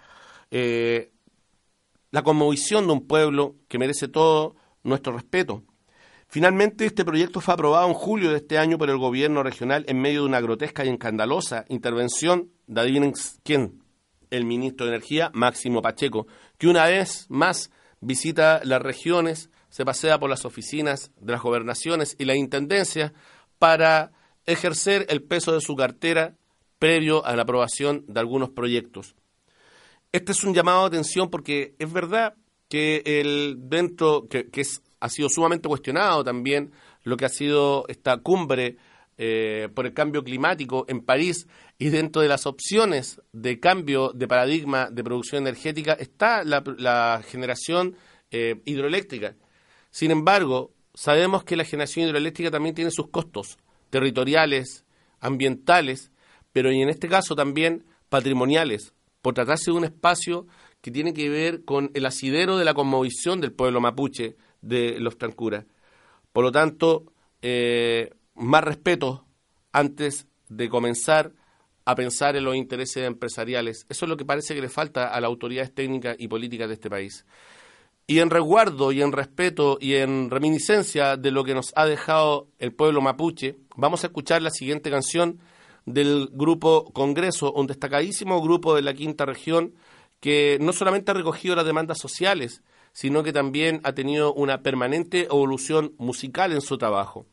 eh, 0.52 1.12
la 2.12 2.24
conmovisión 2.24 2.88
de 2.88 2.94
un 2.94 3.08
pueblo 3.08 3.56
que 3.68 3.78
merece 3.78 4.08
todo 4.08 4.56
nuestro 4.84 5.14
respeto. 5.14 5.64
Finalmente, 6.28 6.86
este 6.86 7.04
proyecto 7.04 7.42
fue 7.42 7.56
aprobado 7.56 7.88
en 7.88 7.94
julio 7.94 8.30
de 8.30 8.38
este 8.38 8.58
año 8.58 8.78
por 8.78 8.90
el 8.90 8.98
gobierno 8.98 9.44
regional 9.44 9.84
en 9.88 10.00
medio 10.00 10.22
de 10.22 10.28
una 10.28 10.40
grotesca 10.40 10.86
y 10.86 10.90
escandalosa 10.90 11.66
intervención 11.70 12.52
de 12.68 12.82
adivinen 12.82 13.14
quién, 13.44 13.84
el 14.30 14.46
ministro 14.46 14.86
de 14.86 14.94
Energía, 14.94 15.32
Máximo 15.34 15.82
Pacheco, 15.82 16.28
que 16.58 16.68
una 16.68 16.86
vez 16.86 17.26
más 17.30 17.72
visita 18.00 18.62
las 18.64 18.82
regiones, 18.82 19.50
se 19.70 19.86
pasea 19.86 20.20
por 20.20 20.30
las 20.30 20.46
oficinas 20.46 21.12
de 21.20 21.32
las 21.32 21.42
gobernaciones 21.42 22.16
y 22.20 22.26
la 22.26 22.36
intendencia 22.36 23.14
para 23.58 24.12
ejercer 24.46 25.06
el 25.10 25.22
peso 25.22 25.54
de 25.54 25.62
su 25.62 25.76
cartera 25.76 26.36
previo 26.80 27.26
a 27.26 27.36
la 27.36 27.44
aprobación 27.44 28.06
de 28.08 28.20
algunos 28.20 28.50
proyectos. 28.50 29.16
Este 30.12 30.32
es 30.32 30.44
un 30.44 30.54
llamado 30.54 30.82
de 30.82 30.88
atención 30.88 31.30
porque 31.30 31.76
es 31.78 31.92
verdad 31.92 32.34
que 32.68 33.04
el 33.06 33.58
dentro, 33.70 34.28
que, 34.28 34.50
ha 35.00 35.10
sido 35.10 35.30
sumamente 35.30 35.68
cuestionado 35.68 36.24
también 36.24 36.72
lo 37.04 37.18
que 37.18 37.26
ha 37.26 37.30
sido 37.30 37.86
esta 37.88 38.18
cumbre 38.18 38.78
eh, 39.18 39.70
por 39.74 39.86
el 39.86 39.94
cambio 39.94 40.24
climático 40.24 40.86
en 40.88 41.02
París 41.02 41.48
y 41.78 41.90
dentro 41.90 42.22
de 42.22 42.28
las 42.28 42.46
opciones 42.46 43.22
de 43.34 43.60
cambio 43.60 44.12
de 44.14 44.28
paradigma 44.28 44.90
de 44.90 45.04
producción 45.04 45.42
energética 45.42 45.94
está 45.94 46.44
la, 46.44 47.22
generación 47.28 47.96
eh, 48.32 48.62
hidroeléctrica. 48.66 49.36
Sin 49.92 50.12
embargo, 50.12 50.72
sabemos 50.94 51.44
que 51.44 51.56
la 51.56 51.64
generación 51.64 52.08
hidroeléctrica 52.08 52.52
también 52.52 52.76
tiene 52.76 52.92
sus 52.92 53.10
costos 53.10 53.58
territoriales, 53.90 54.86
ambientales, 55.20 56.12
pero 56.52 56.72
y 56.72 56.82
en 56.82 56.90
este 56.90 57.08
caso 57.08 57.36
también 57.36 57.86
patrimoniales, 58.10 58.94
por 59.22 59.34
tratarse 59.34 59.72
de 59.72 59.78
un 59.78 59.84
espacio 59.84 60.48
que 60.82 60.92
tiene 60.92 61.14
que 61.14 61.30
ver 61.30 61.66
con 61.66 61.92
el 61.94 62.06
asidero 62.06 62.58
de 62.58 62.66
la 62.66 62.74
conmovisión 62.74 63.42
del 63.42 63.52
pueblo 63.52 63.82
mapuche 63.82 64.38
de 64.62 65.00
los 65.00 65.18
Trancuras. 65.18 65.66
Por 66.32 66.44
lo 66.44 66.52
tanto, 66.52 67.12
eh, 67.42 68.12
más 68.36 68.64
respeto 68.64 69.26
antes 69.72 70.28
de 70.48 70.70
comenzar 70.70 71.34
a 71.86 71.96
pensar 71.96 72.36
en 72.36 72.44
los 72.44 72.56
intereses 72.56 73.06
empresariales. 73.06 73.86
Eso 73.90 74.06
es 74.06 74.10
lo 74.10 74.18
que 74.18 74.26
parece 74.26 74.54
que 74.54 74.62
le 74.62 74.70
falta 74.70 75.08
a 75.08 75.20
las 75.20 75.28
autoridades 75.28 75.74
técnicas 75.74 76.16
y 76.20 76.28
políticas 76.28 76.68
de 76.68 76.76
este 76.76 76.90
país. 76.90 77.26
Y 78.10 78.22
en 78.22 78.32
resguardo 78.32 78.92
y 78.92 79.04
en 79.04 79.12
respeto 79.12 79.78
y 79.80 79.94
en 79.94 80.32
reminiscencia 80.32 81.16
de 81.16 81.30
lo 81.30 81.44
que 81.44 81.54
nos 81.54 81.72
ha 81.76 81.86
dejado 81.86 82.48
el 82.58 82.74
pueblo 82.74 83.02
mapuche, 83.02 83.58
vamos 83.76 84.04
a 84.04 84.08
escuchar 84.08 84.42
la 84.42 84.50
siguiente 84.50 84.90
canción 84.90 85.38
del 85.86 86.28
grupo 86.32 86.92
Congreso, 86.92 87.54
un 87.54 87.68
destacadísimo 87.68 88.42
grupo 88.42 88.74
de 88.74 88.82
la 88.82 88.96
quinta 88.96 89.28
región 89.28 89.76
que 90.20 90.58
no 90.60 90.74
solamente 90.74 91.12
ha 91.12 91.14
recogido 91.14 91.56
las 91.56 91.68
demandas 91.68 92.00
sociales, 92.00 92.64
sino 92.94 93.22
que 93.22 93.32
también 93.32 93.80
ha 93.84 93.94
tenido 93.94 94.34
una 94.34 94.64
permanente 94.64 95.26
evolución 95.26 95.94
musical 96.00 96.52
en 96.52 96.62
su 96.62 96.80
trabajo. 96.80 97.28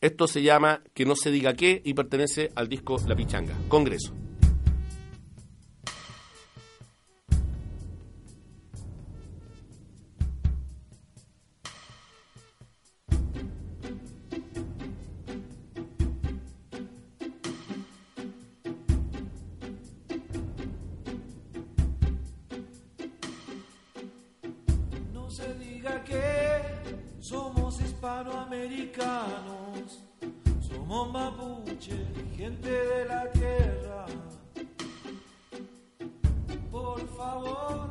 Esto 0.00 0.28
se 0.28 0.42
llama 0.42 0.84
Que 0.94 1.06
no 1.06 1.16
se 1.16 1.32
diga 1.32 1.54
qué 1.54 1.82
y 1.84 1.94
pertenece 1.94 2.52
al 2.54 2.68
disco 2.68 2.98
La 3.04 3.16
Pichanga, 3.16 3.56
Congreso. 3.66 4.14
Hispanoamericanos, 28.70 30.00
somos 30.60 31.12
mapuche, 31.12 32.06
gente 32.36 32.70
de 32.70 33.04
la 33.04 33.30
tierra. 33.32 34.06
Por 36.70 37.00
favor, 37.16 37.90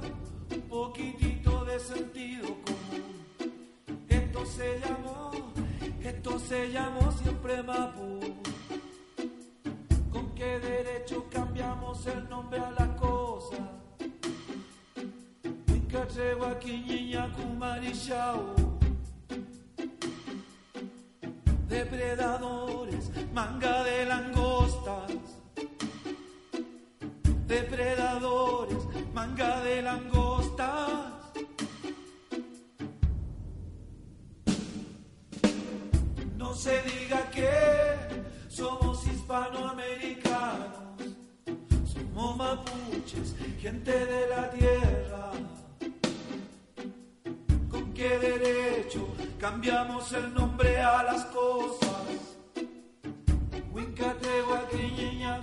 un 0.51 0.62
poquitito 0.62 1.65
de 1.65 1.79
sentido 1.79 2.48
común. 2.48 4.00
Esto 4.07 4.45
se 4.45 4.79
llamó, 4.79 5.31
esto 6.01 6.39
se 6.39 6.71
llamó 6.71 7.12
siempre 7.12 7.63
Mapu. 7.63 8.19
¿Con 10.12 10.33
qué 10.36 10.59
derecho 10.59 11.25
cambiamos 11.29 12.05
el 12.07 12.29
nombre 12.29 12.59
a 12.59 12.71
la 12.71 12.95
cosa? 12.95 13.57
aquí, 16.51 16.83
niña, 16.88 17.29
Kumarichao 17.36 18.68
depredadores, 21.69 23.09
manga 23.33 23.83
de 23.83 24.05
langostas. 24.05 25.11
Depredadores, 27.47 28.83
manga 29.13 29.61
de 29.61 29.81
langostas. 29.81 31.13
No 36.38 36.53
se 36.53 36.81
diga 36.81 37.29
que 37.31 37.49
somos 38.49 39.07
hispanoamericanos, 39.07 41.15
somos 41.93 42.38
mapuches, 42.38 43.35
gente 43.61 43.91
de 43.91 44.27
la 44.27 44.49
tierra. 44.51 45.31
¿Con 47.69 47.93
qué 47.93 48.19
derecho? 48.19 48.68
Cambiamos 49.39 50.12
el 50.12 50.34
nombre 50.34 50.81
a 50.81 51.03
las 51.03 51.25
cosas. 51.25 51.89
Wincategua, 53.72 54.67
Quiñeña, 54.69 55.39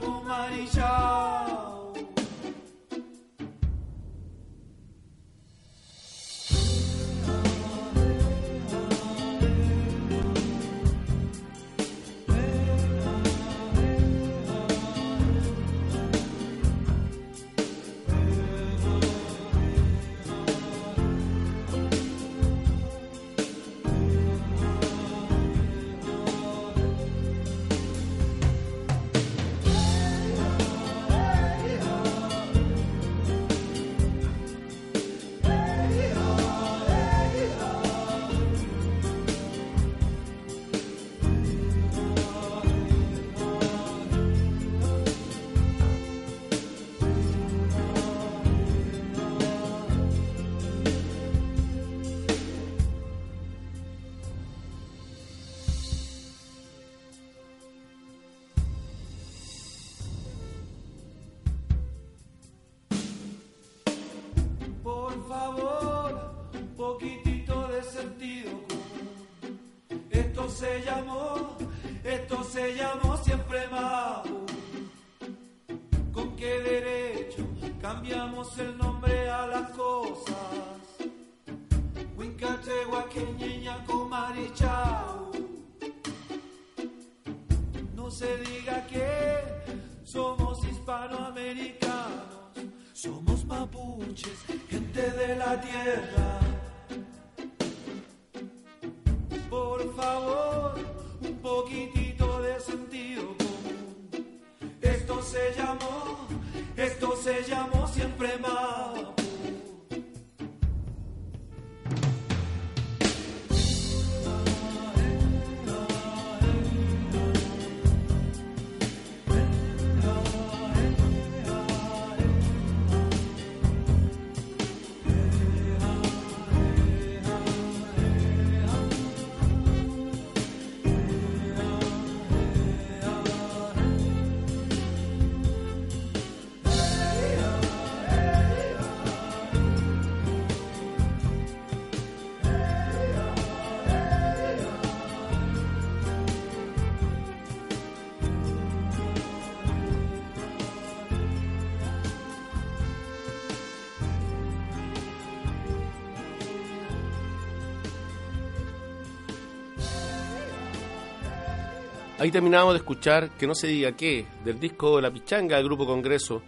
Ahí 162.18 162.30
terminamos 162.30 162.72
de 162.72 162.78
escuchar 162.78 163.28
Que 163.36 163.46
no 163.46 163.54
se 163.54 163.66
diga 163.66 163.92
qué, 163.92 164.26
del 164.42 164.58
disco 164.58 165.02
La 165.02 165.12
Pichanga 165.12 165.56
del 165.56 165.66
Grupo 165.66 165.84
Congreso, 165.84 166.42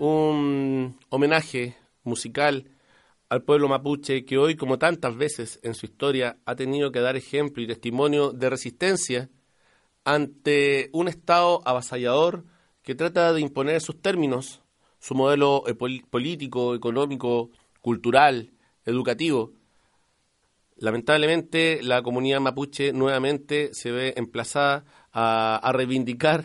un 0.00 0.98
homenaje 1.10 1.76
musical 2.02 2.68
al 3.28 3.42
pueblo 3.42 3.68
mapuche 3.68 4.24
que 4.24 4.36
hoy, 4.36 4.56
como 4.56 4.78
tantas 4.78 5.16
veces 5.16 5.60
en 5.62 5.74
su 5.74 5.86
historia, 5.86 6.38
ha 6.44 6.56
tenido 6.56 6.90
que 6.90 6.98
dar 6.98 7.16
ejemplo 7.16 7.62
y 7.62 7.68
testimonio 7.68 8.32
de 8.32 8.50
resistencia 8.50 9.30
ante 10.04 10.90
un 10.92 11.06
Estado 11.06 11.60
avasallador 11.64 12.44
que 12.82 12.96
trata 12.96 13.32
de 13.32 13.40
imponer 13.40 13.80
sus 13.80 14.02
términos, 14.02 14.60
su 14.98 15.14
modelo 15.14 15.62
eh, 15.68 15.74
político, 15.74 16.74
económico, 16.74 17.50
cultural, 17.80 18.50
educativo. 18.84 19.52
Lamentablemente, 20.76 21.82
la 21.82 22.02
comunidad 22.02 22.40
mapuche 22.40 22.92
nuevamente 22.92 23.70
se 23.72 23.90
ve 23.90 24.14
emplazada 24.16 24.84
a 25.12 25.72
reivindicar 25.72 26.44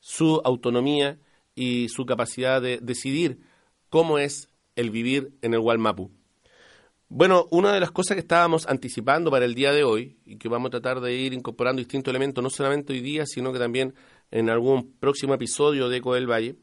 su 0.00 0.40
autonomía 0.44 1.18
y 1.54 1.88
su 1.88 2.06
capacidad 2.06 2.60
de 2.60 2.78
decidir 2.80 3.40
cómo 3.88 4.18
es 4.18 4.48
el 4.76 4.90
vivir 4.90 5.34
en 5.42 5.54
el 5.54 5.60
Gualmapu. 5.60 6.10
Bueno, 7.08 7.46
una 7.50 7.72
de 7.72 7.80
las 7.80 7.92
cosas 7.92 8.16
que 8.16 8.20
estábamos 8.20 8.66
anticipando 8.66 9.30
para 9.30 9.44
el 9.44 9.54
día 9.54 9.72
de 9.72 9.84
hoy 9.84 10.18
y 10.24 10.36
que 10.36 10.48
vamos 10.48 10.68
a 10.68 10.70
tratar 10.72 11.00
de 11.00 11.14
ir 11.14 11.32
incorporando 11.32 11.78
distintos 11.78 12.10
elementos, 12.10 12.42
no 12.42 12.50
solamente 12.50 12.92
hoy 12.92 13.00
día, 13.00 13.24
sino 13.24 13.52
que 13.52 13.58
también 13.58 13.94
en 14.30 14.50
algún 14.50 14.94
próximo 14.98 15.34
episodio 15.34 15.88
de 15.88 15.98
Eco 15.98 16.14
del 16.14 16.28
Valle, 16.28 16.56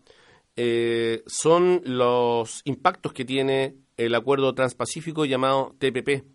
eh, 0.57 1.23
son 1.25 1.81
los 1.85 2.61
impactos 2.65 3.13
que 3.13 3.23
tiene 3.23 3.77
el 3.95 4.13
acuerdo 4.13 4.53
transpacífico 4.53 5.25
llamado 5.25 5.73
TPP. 5.79 6.25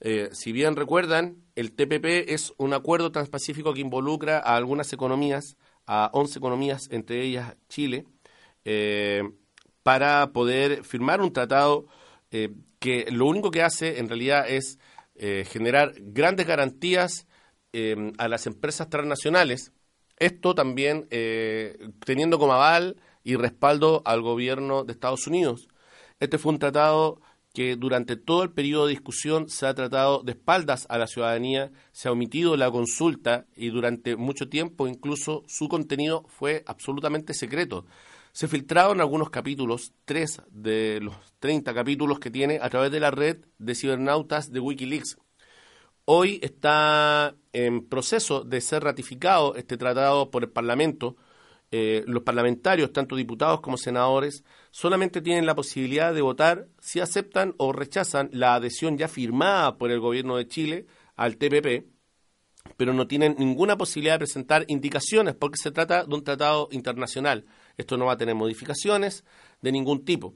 Eh, 0.00 0.28
si 0.32 0.52
bien 0.52 0.76
recuerdan, 0.76 1.42
el 1.56 1.72
TPP 1.72 2.32
es 2.32 2.52
un 2.56 2.72
acuerdo 2.72 3.10
transpacífico 3.10 3.74
que 3.74 3.80
involucra 3.80 4.38
a 4.38 4.56
algunas 4.56 4.92
economías, 4.92 5.56
a 5.86 6.10
11 6.12 6.38
economías, 6.38 6.88
entre 6.90 7.24
ellas 7.24 7.56
Chile, 7.68 8.06
eh, 8.64 9.22
para 9.82 10.32
poder 10.32 10.84
firmar 10.84 11.20
un 11.20 11.32
tratado 11.32 11.86
eh, 12.30 12.50
que 12.78 13.06
lo 13.10 13.26
único 13.26 13.50
que 13.50 13.62
hace 13.62 13.98
en 13.98 14.08
realidad 14.08 14.48
es 14.48 14.78
generar 15.50 15.94
grandes 15.96 16.46
garantías 16.46 17.26
em, 17.72 18.12
a 18.18 18.28
las 18.28 18.46
empresas 18.46 18.88
transnacionales. 18.88 19.72
Esto 20.16 20.54
también 20.54 21.08
teniendo 22.06 22.38
como 22.38 22.52
aval 22.52 23.02
y 23.24 23.34
respaldo 23.34 24.02
al 24.04 24.22
gobierno 24.22 24.84
de 24.84 24.92
Estados 24.92 25.26
Unidos. 25.26 25.66
Este 26.20 26.38
fue 26.38 26.52
un 26.52 26.60
tratado 26.60 27.20
que 27.52 27.76
durante 27.76 28.16
todo 28.16 28.42
el 28.42 28.50
periodo 28.50 28.86
de 28.86 28.92
discusión 28.92 29.48
se 29.48 29.66
ha 29.66 29.74
tratado 29.74 30.22
de 30.22 30.32
espaldas 30.32 30.86
a 30.88 30.98
la 30.98 31.06
ciudadanía, 31.06 31.72
se 31.92 32.08
ha 32.08 32.12
omitido 32.12 32.56
la 32.56 32.70
consulta 32.70 33.46
y 33.56 33.70
durante 33.70 34.16
mucho 34.16 34.48
tiempo 34.48 34.86
incluso 34.86 35.44
su 35.46 35.68
contenido 35.68 36.24
fue 36.28 36.62
absolutamente 36.66 37.34
secreto. 37.34 37.86
Se 38.32 38.46
filtraron 38.46 39.00
algunos 39.00 39.30
capítulos, 39.30 39.92
tres 40.04 40.40
de 40.50 41.00
los 41.02 41.16
30 41.40 41.74
capítulos 41.74 42.20
que 42.20 42.30
tiene 42.30 42.60
a 42.62 42.70
través 42.70 42.92
de 42.92 43.00
la 43.00 43.10
red 43.10 43.38
de 43.58 43.74
cibernautas 43.74 44.52
de 44.52 44.60
Wikileaks. 44.60 45.16
Hoy 46.04 46.38
está 46.42 47.34
en 47.52 47.86
proceso 47.86 48.44
de 48.44 48.60
ser 48.60 48.84
ratificado 48.84 49.56
este 49.56 49.76
tratado 49.76 50.30
por 50.30 50.44
el 50.44 50.50
Parlamento. 50.50 51.16
Eh, 51.70 52.02
los 52.06 52.22
parlamentarios, 52.22 52.92
tanto 52.92 53.14
diputados 53.14 53.60
como 53.60 53.76
senadores, 53.76 54.42
solamente 54.70 55.20
tienen 55.20 55.44
la 55.44 55.54
posibilidad 55.54 56.14
de 56.14 56.22
votar 56.22 56.68
si 56.78 57.00
aceptan 57.00 57.54
o 57.58 57.72
rechazan 57.72 58.30
la 58.32 58.54
adhesión 58.54 58.96
ya 58.96 59.06
firmada 59.06 59.76
por 59.76 59.90
el 59.90 60.00
gobierno 60.00 60.36
de 60.36 60.48
Chile 60.48 60.86
al 61.14 61.36
TPP, 61.36 61.86
pero 62.78 62.94
no 62.94 63.06
tienen 63.06 63.36
ninguna 63.38 63.76
posibilidad 63.76 64.14
de 64.14 64.20
presentar 64.20 64.64
indicaciones 64.68 65.34
porque 65.34 65.58
se 65.58 65.70
trata 65.70 66.04
de 66.04 66.14
un 66.14 66.24
tratado 66.24 66.68
internacional. 66.70 67.44
Esto 67.76 67.98
no 67.98 68.06
va 68.06 68.12
a 68.14 68.18
tener 68.18 68.34
modificaciones 68.34 69.24
de 69.60 69.72
ningún 69.72 70.04
tipo. 70.04 70.34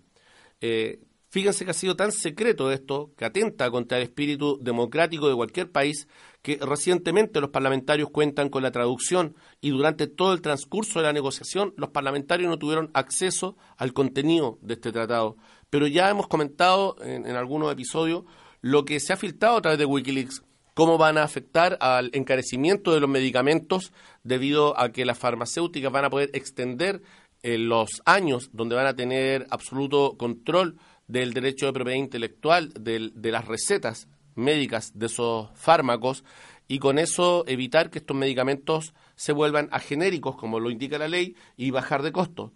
Eh, 0.60 1.00
fíjense 1.32 1.64
que 1.64 1.70
ha 1.70 1.74
sido 1.74 1.96
tan 1.96 2.12
secreto 2.12 2.70
esto, 2.70 3.10
que 3.16 3.24
atenta 3.24 3.70
contra 3.70 3.96
el 3.96 4.04
espíritu 4.04 4.58
democrático 4.60 5.30
de 5.30 5.34
cualquier 5.34 5.72
país, 5.72 6.06
que 6.42 6.58
recientemente 6.60 7.40
los 7.40 7.48
parlamentarios 7.48 8.10
cuentan 8.10 8.50
con 8.50 8.62
la 8.62 8.70
traducción 8.70 9.34
y 9.62 9.70
durante 9.70 10.08
todo 10.08 10.34
el 10.34 10.42
transcurso 10.42 10.98
de 10.98 11.06
la 11.06 11.14
negociación 11.14 11.72
los 11.78 11.88
parlamentarios 11.88 12.50
no 12.50 12.58
tuvieron 12.58 12.90
acceso 12.92 13.56
al 13.78 13.94
contenido 13.94 14.58
de 14.60 14.74
este 14.74 14.92
tratado. 14.92 15.38
Pero 15.70 15.86
ya 15.86 16.10
hemos 16.10 16.28
comentado 16.28 16.96
en, 17.02 17.26
algunos 17.34 17.72
episodios 17.72 18.24
lo 18.60 18.84
que 18.84 19.00
se 19.00 19.14
ha 19.14 19.16
filtrado 19.16 19.56
a 19.56 19.62
través 19.62 19.78
de 19.78 19.86
Wikileaks 19.86 20.42
cómo 20.74 20.98
van 20.98 21.16
a 21.16 21.22
afectar 21.22 21.78
al 21.80 22.10
encarecimiento 22.12 22.92
de 22.92 23.00
los 23.00 23.08
medicamentos 23.08 23.92
debido 24.22 24.78
a 24.78 24.90
que 24.90 25.06
las 25.06 25.18
farmacéuticas 25.18 25.92
van 25.92 26.04
a 26.04 26.10
poder 26.10 26.30
extender 26.34 27.02
en 27.42 27.68
los 27.68 28.02
años 28.04 28.50
donde 28.52 28.76
van 28.76 28.86
a 28.86 28.94
tener 28.94 29.46
absoluto 29.50 30.16
control 30.16 30.78
del 31.12 31.34
derecho 31.34 31.66
de 31.66 31.72
propiedad 31.74 31.98
intelectual, 31.98 32.72
de, 32.72 33.30
las 33.30 33.44
recetas 33.46 34.08
médicas 34.34 34.98
de 34.98 35.06
esos 35.06 35.50
fármacos 35.54 36.24
y 36.68 36.78
con 36.78 36.98
eso 36.98 37.44
evitar 37.46 37.90
que 37.90 37.98
estos 37.98 38.16
medicamentos 38.16 38.94
se 39.14 39.32
vuelvan 39.32 39.68
a 39.72 39.78
genéricos, 39.78 40.36
como 40.36 40.58
lo 40.58 40.70
indica 40.70 40.96
la 40.96 41.08
ley, 41.08 41.36
y 41.56 41.70
bajar 41.70 42.02
de 42.02 42.12
costo. 42.12 42.54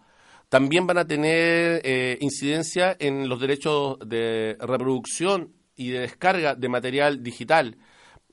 También 0.49 0.87
van 0.87 0.97
a 0.97 1.05
tener 1.05 1.81
eh, 1.83 2.17
incidencia 2.19 2.95
en 2.99 3.29
los 3.29 3.39
derechos 3.39 3.99
de 4.03 4.57
reproducción 4.59 5.53
y 5.75 5.91
de 5.91 5.99
descarga 5.99 6.55
de 6.55 6.69
material 6.69 7.21
digital. 7.21 7.77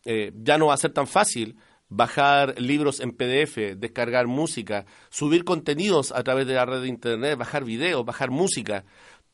Eh, 0.06 0.32
ya 0.36 0.56
no 0.56 0.68
va 0.68 0.74
a 0.74 0.78
ser 0.78 0.92
tan 0.92 1.06
fácil 1.06 1.58
bajar 1.88 2.60
libros 2.60 3.00
en 3.00 3.12
PDF, 3.12 3.76
descargar 3.76 4.26
música, 4.26 4.86
subir 5.10 5.44
contenidos 5.44 6.12
a 6.12 6.22
través 6.22 6.46
de 6.46 6.54
la 6.54 6.64
red 6.64 6.80
de 6.82 6.88
Internet, 6.88 7.38
bajar 7.38 7.64
videos, 7.64 8.04
bajar 8.04 8.30
música. 8.30 8.84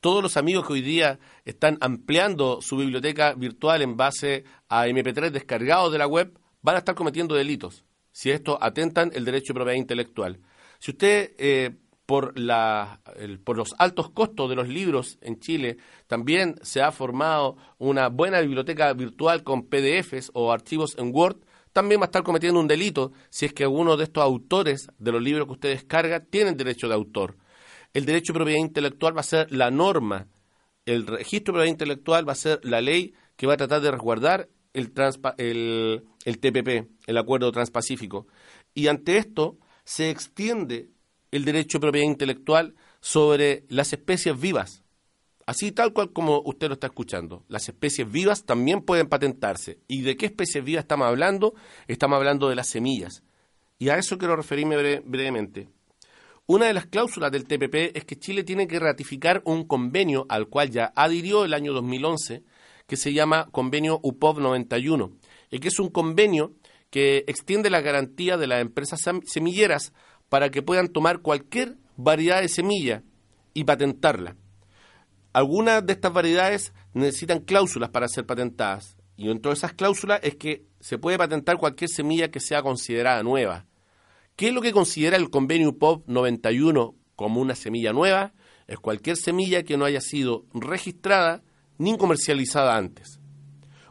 Todos 0.00 0.22
los 0.22 0.38
amigos 0.38 0.66
que 0.66 0.72
hoy 0.72 0.80
día 0.80 1.18
están 1.44 1.76
ampliando 1.82 2.62
su 2.62 2.78
biblioteca 2.78 3.34
virtual 3.34 3.82
en 3.82 3.98
base 3.98 4.44
a 4.70 4.86
MP3 4.86 5.30
descargados 5.30 5.92
de 5.92 5.98
la 5.98 6.06
web 6.06 6.32
van 6.62 6.76
a 6.76 6.78
estar 6.78 6.94
cometiendo 6.94 7.34
delitos 7.34 7.84
si 8.10 8.30
esto 8.30 8.58
atentan 8.62 9.10
el 9.14 9.26
derecho 9.26 9.52
de 9.52 9.58
propiedad 9.58 9.78
intelectual. 9.78 10.40
Si 10.78 10.92
usted, 10.92 11.34
eh, 11.36 11.76
por, 12.06 12.38
la, 12.38 13.00
por 13.44 13.58
los 13.58 13.74
altos 13.78 14.10
costos 14.10 14.48
de 14.48 14.56
los 14.56 14.68
libros 14.68 15.18
en 15.20 15.38
Chile, 15.38 15.76
también 16.06 16.56
se 16.62 16.80
ha 16.80 16.92
formado 16.92 17.58
una 17.76 18.08
buena 18.08 18.40
biblioteca 18.40 18.94
virtual 18.94 19.42
con 19.42 19.66
PDFs 19.66 20.30
o 20.32 20.50
archivos 20.50 20.96
en 20.96 21.14
Word, 21.14 21.36
también 21.74 22.00
va 22.00 22.04
a 22.04 22.06
estar 22.06 22.22
cometiendo 22.22 22.58
un 22.58 22.66
delito 22.66 23.12
si 23.28 23.44
es 23.44 23.52
que 23.52 23.64
alguno 23.64 23.98
de 23.98 24.04
estos 24.04 24.24
autores 24.24 24.88
de 24.98 25.12
los 25.12 25.22
libros 25.22 25.46
que 25.46 25.52
usted 25.52 25.68
descarga 25.68 26.20
tienen 26.20 26.56
derecho 26.56 26.88
de 26.88 26.94
autor. 26.94 27.36
El 27.92 28.04
derecho 28.04 28.32
de 28.32 28.38
propiedad 28.38 28.60
intelectual 28.60 29.16
va 29.16 29.20
a 29.20 29.24
ser 29.24 29.50
la 29.52 29.70
norma, 29.70 30.28
el 30.86 31.06
registro 31.06 31.52
de 31.52 31.58
propiedad 31.58 31.72
intelectual 31.72 32.28
va 32.28 32.32
a 32.32 32.36
ser 32.36 32.60
la 32.64 32.80
ley 32.80 33.14
que 33.36 33.46
va 33.46 33.54
a 33.54 33.58
tratar 33.58 33.80
de 33.80 33.90
resguardar 33.90 34.48
el, 34.72 34.92
el, 35.38 36.04
el 36.24 36.38
TPP, 36.38 36.90
el 37.06 37.18
Acuerdo 37.18 37.52
Transpacífico. 37.52 38.26
Y 38.74 38.88
ante 38.88 39.16
esto 39.16 39.58
se 39.84 40.10
extiende 40.10 40.90
el 41.30 41.44
derecho 41.44 41.78
de 41.78 41.82
propiedad 41.82 42.06
intelectual 42.06 42.74
sobre 43.00 43.64
las 43.68 43.92
especies 43.92 44.38
vivas. 44.38 44.82
Así 45.46 45.72
tal 45.72 45.92
cual 45.92 46.12
como 46.12 46.42
usted 46.44 46.68
lo 46.68 46.74
está 46.74 46.86
escuchando. 46.86 47.44
Las 47.48 47.68
especies 47.68 48.10
vivas 48.10 48.44
también 48.44 48.82
pueden 48.82 49.08
patentarse. 49.08 49.80
¿Y 49.88 50.02
de 50.02 50.16
qué 50.16 50.26
especies 50.26 50.64
vivas 50.64 50.84
estamos 50.84 51.08
hablando? 51.08 51.54
Estamos 51.88 52.16
hablando 52.16 52.48
de 52.48 52.54
las 52.54 52.68
semillas. 52.68 53.24
Y 53.78 53.88
a 53.88 53.96
eso 53.96 54.18
quiero 54.18 54.36
referirme 54.36 55.00
brevemente. 55.00 55.68
Una 56.52 56.66
de 56.66 56.74
las 56.74 56.86
cláusulas 56.86 57.30
del 57.30 57.44
TPP 57.44 57.96
es 57.96 58.04
que 58.04 58.18
Chile 58.18 58.42
tiene 58.42 58.66
que 58.66 58.80
ratificar 58.80 59.40
un 59.44 59.62
convenio 59.62 60.26
al 60.28 60.48
cual 60.48 60.68
ya 60.70 60.92
adhirió 60.96 61.44
el 61.44 61.54
año 61.54 61.72
2011, 61.72 62.42
que 62.88 62.96
se 62.96 63.12
llama 63.12 63.46
Convenio 63.52 64.00
UPOV 64.02 64.40
91, 64.40 65.12
y 65.52 65.60
que 65.60 65.68
es 65.68 65.78
un 65.78 65.90
convenio 65.90 66.56
que 66.90 67.18
extiende 67.28 67.70
la 67.70 67.82
garantía 67.82 68.36
de 68.36 68.48
las 68.48 68.62
empresas 68.62 68.98
semilleras 69.26 69.92
para 70.28 70.50
que 70.50 70.60
puedan 70.60 70.88
tomar 70.88 71.20
cualquier 71.20 71.76
variedad 71.96 72.40
de 72.40 72.48
semilla 72.48 73.04
y 73.54 73.62
patentarla. 73.62 74.34
Algunas 75.32 75.86
de 75.86 75.92
estas 75.92 76.12
variedades 76.12 76.72
necesitan 76.94 77.44
cláusulas 77.44 77.90
para 77.90 78.08
ser 78.08 78.26
patentadas. 78.26 78.96
Y 79.16 79.28
dentro 79.28 79.52
de 79.52 79.56
esas 79.56 79.74
cláusulas 79.74 80.18
es 80.24 80.34
que 80.34 80.66
se 80.80 80.98
puede 80.98 81.16
patentar 81.16 81.58
cualquier 81.58 81.90
semilla 81.90 82.32
que 82.32 82.40
sea 82.40 82.60
considerada 82.60 83.22
nueva. 83.22 83.69
¿Qué 84.40 84.48
es 84.48 84.54
lo 84.54 84.62
que 84.62 84.72
considera 84.72 85.18
el 85.18 85.28
convenio 85.28 85.76
POP 85.76 86.08
91 86.08 86.94
como 87.14 87.42
una 87.42 87.54
semilla 87.54 87.92
nueva? 87.92 88.32
Es 88.66 88.78
cualquier 88.78 89.18
semilla 89.18 89.64
que 89.64 89.76
no 89.76 89.84
haya 89.84 90.00
sido 90.00 90.46
registrada 90.54 91.42
ni 91.76 91.98
comercializada 91.98 92.74
antes. 92.74 93.20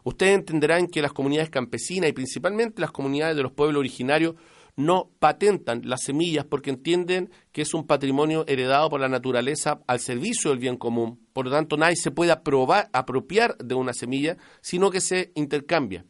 Ustedes 0.03 0.33
entenderán 0.33 0.87
que 0.87 1.03
las 1.03 1.13
comunidades 1.13 1.51
campesinas 1.51 2.09
y 2.09 2.13
principalmente 2.13 2.81
las 2.81 2.89
comunidades 2.89 3.35
de 3.35 3.43
los 3.43 3.51
pueblos 3.51 3.81
originarios 3.81 4.37
no 4.75 5.11
patentan 5.19 5.83
las 5.85 6.01
semillas 6.01 6.45
porque 6.45 6.71
entienden 6.71 7.29
que 7.51 7.61
es 7.61 7.75
un 7.75 7.85
patrimonio 7.85 8.43
heredado 8.47 8.89
por 8.89 9.01
la 9.01 9.07
naturaleza 9.07 9.81
al 9.85 9.99
servicio 9.99 10.49
del 10.49 10.57
bien 10.57 10.77
común. 10.77 11.27
Por 11.31 11.45
lo 11.45 11.51
tanto, 11.51 11.77
nadie 11.77 11.95
se 11.95 12.09
puede 12.09 12.31
apropiar 12.31 13.55
de 13.59 13.75
una 13.75 13.93
semilla, 13.93 14.35
sino 14.61 14.89
que 14.89 14.99
se 14.99 15.31
intercambia. 15.35 16.07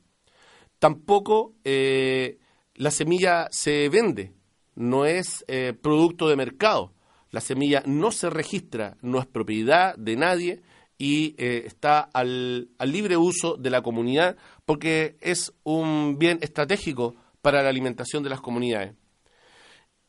Tampoco 0.79 1.55
eh, 1.65 2.37
la 2.79 2.91
semilla 2.91 3.49
se 3.51 3.89
vende, 3.89 4.31
no 4.73 5.03
es 5.03 5.43
eh, 5.49 5.73
producto 5.73 6.29
de 6.29 6.37
mercado. 6.37 6.93
La 7.29 7.41
semilla 7.41 7.83
no 7.85 8.09
se 8.11 8.29
registra, 8.29 8.95
no 9.01 9.19
es 9.19 9.27
propiedad 9.27 9.95
de 9.97 10.15
nadie 10.15 10.61
y 10.97 11.35
eh, 11.37 11.63
está 11.65 11.99
al 11.99 12.69
libre 12.85 13.17
uso 13.17 13.57
de 13.57 13.69
la 13.69 13.81
comunidad 13.81 14.37
porque 14.65 15.17
es 15.19 15.51
un 15.63 16.17
bien 16.17 16.39
estratégico 16.41 17.15
para 17.41 17.61
la 17.61 17.67
alimentación 17.67 18.23
de 18.23 18.29
las 18.29 18.39
comunidades. 18.39 18.95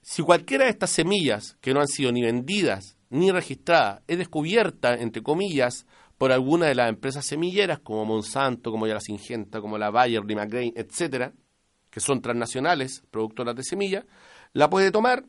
si 0.00 0.22
cualquiera 0.22 0.64
de 0.64 0.70
estas 0.70 0.90
semillas 0.90 1.56
que 1.60 1.74
no 1.74 1.80
han 1.80 1.88
sido 1.88 2.12
ni 2.12 2.22
vendidas 2.22 2.96
ni 3.10 3.32
registradas 3.32 4.02
es 4.06 4.18
descubierta, 4.18 4.94
entre 4.94 5.24
comillas, 5.24 5.86
por 6.16 6.30
alguna 6.30 6.66
de 6.66 6.76
las 6.76 6.88
empresas 6.88 7.26
semilleras 7.26 7.80
como 7.80 8.04
Monsanto, 8.04 8.70
como 8.70 8.86
ya 8.86 9.00
Singenta, 9.00 9.60
como 9.60 9.76
la 9.76 9.90
Bayer, 9.90 10.24
Limagrain, 10.24 10.72
etcétera, 10.76 11.32
que 11.90 12.00
son 12.00 12.22
transnacionales, 12.22 13.02
productoras 13.10 13.56
de 13.56 13.64
semillas, 13.64 14.04
la 14.52 14.70
puede 14.70 14.90
tomar, 14.90 15.24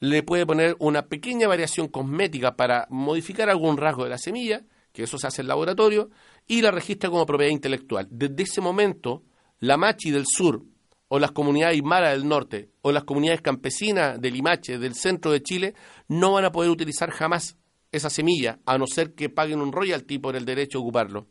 le 0.00 0.22
puede 0.22 0.46
poner 0.46 0.76
una 0.78 1.06
pequeña 1.06 1.48
variación 1.48 1.88
cosmética 1.88 2.56
para 2.56 2.86
modificar 2.90 3.48
algún 3.48 3.76
rasgo 3.76 4.04
de 4.04 4.10
la 4.10 4.18
semilla, 4.18 4.62
que 4.92 5.04
eso 5.04 5.18
se 5.18 5.26
hace 5.26 5.42
en 5.42 5.48
laboratorio, 5.48 6.10
y 6.46 6.62
la 6.62 6.70
registra 6.70 7.10
como 7.10 7.26
propiedad 7.26 7.52
intelectual. 7.52 8.06
Desde 8.10 8.42
ese 8.42 8.60
momento, 8.60 9.22
la 9.60 9.76
Machi 9.76 10.10
del 10.10 10.26
sur, 10.26 10.62
o 11.08 11.18
las 11.18 11.32
comunidades 11.32 11.76
Aymara 11.76 12.10
del 12.10 12.26
norte, 12.26 12.70
o 12.82 12.92
las 12.92 13.04
comunidades 13.04 13.40
campesinas 13.40 14.20
del 14.20 14.34
Limache, 14.34 14.78
del 14.78 14.94
centro 14.94 15.32
de 15.32 15.42
Chile, 15.42 15.74
no 16.08 16.32
van 16.32 16.44
a 16.44 16.52
poder 16.52 16.70
utilizar 16.70 17.10
jamás 17.10 17.56
esa 17.92 18.10
semilla, 18.10 18.58
a 18.66 18.76
no 18.78 18.86
ser 18.86 19.14
que 19.14 19.28
paguen 19.28 19.60
un 19.60 19.72
royalty 19.72 20.18
por 20.18 20.34
el 20.34 20.44
derecho 20.44 20.78
a 20.78 20.80
ocuparlo. 20.80 21.28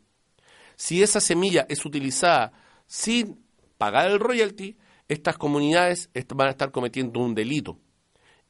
Si 0.76 1.02
esa 1.02 1.20
semilla 1.20 1.66
es 1.68 1.84
utilizada 1.84 2.52
sin 2.86 3.43
pagar 3.78 4.10
el 4.10 4.20
royalty, 4.20 4.76
estas 5.08 5.36
comunidades 5.36 6.10
van 6.34 6.48
a 6.48 6.50
estar 6.50 6.70
cometiendo 6.70 7.20
un 7.20 7.34
delito. 7.34 7.78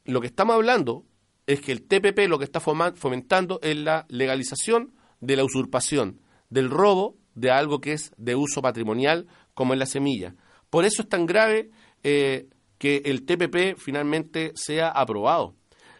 Lo 0.05 0.21
que 0.21 0.27
estamos 0.27 0.55
hablando 0.55 1.05
es 1.47 1.61
que 1.61 1.71
el 1.71 1.83
TPP 1.83 2.27
lo 2.27 2.39
que 2.39 2.45
está 2.45 2.59
fomentando 2.59 3.59
es 3.61 3.75
la 3.77 4.05
legalización 4.09 4.93
de 5.19 5.35
la 5.35 5.43
usurpación, 5.43 6.21
del 6.49 6.69
robo 6.69 7.17
de 7.33 7.51
algo 7.51 7.81
que 7.81 7.93
es 7.93 8.11
de 8.17 8.35
uso 8.35 8.61
patrimonial, 8.61 9.27
como 9.53 9.73
es 9.73 9.79
la 9.79 9.85
semilla. 9.85 10.35
Por 10.69 10.85
eso 10.85 11.01
es 11.01 11.09
tan 11.09 11.25
grave 11.25 11.69
eh, 12.03 12.47
que 12.77 13.01
el 13.05 13.25
TPP 13.25 13.77
finalmente 13.77 14.51
sea 14.55 14.89
aprobado. 14.89 15.55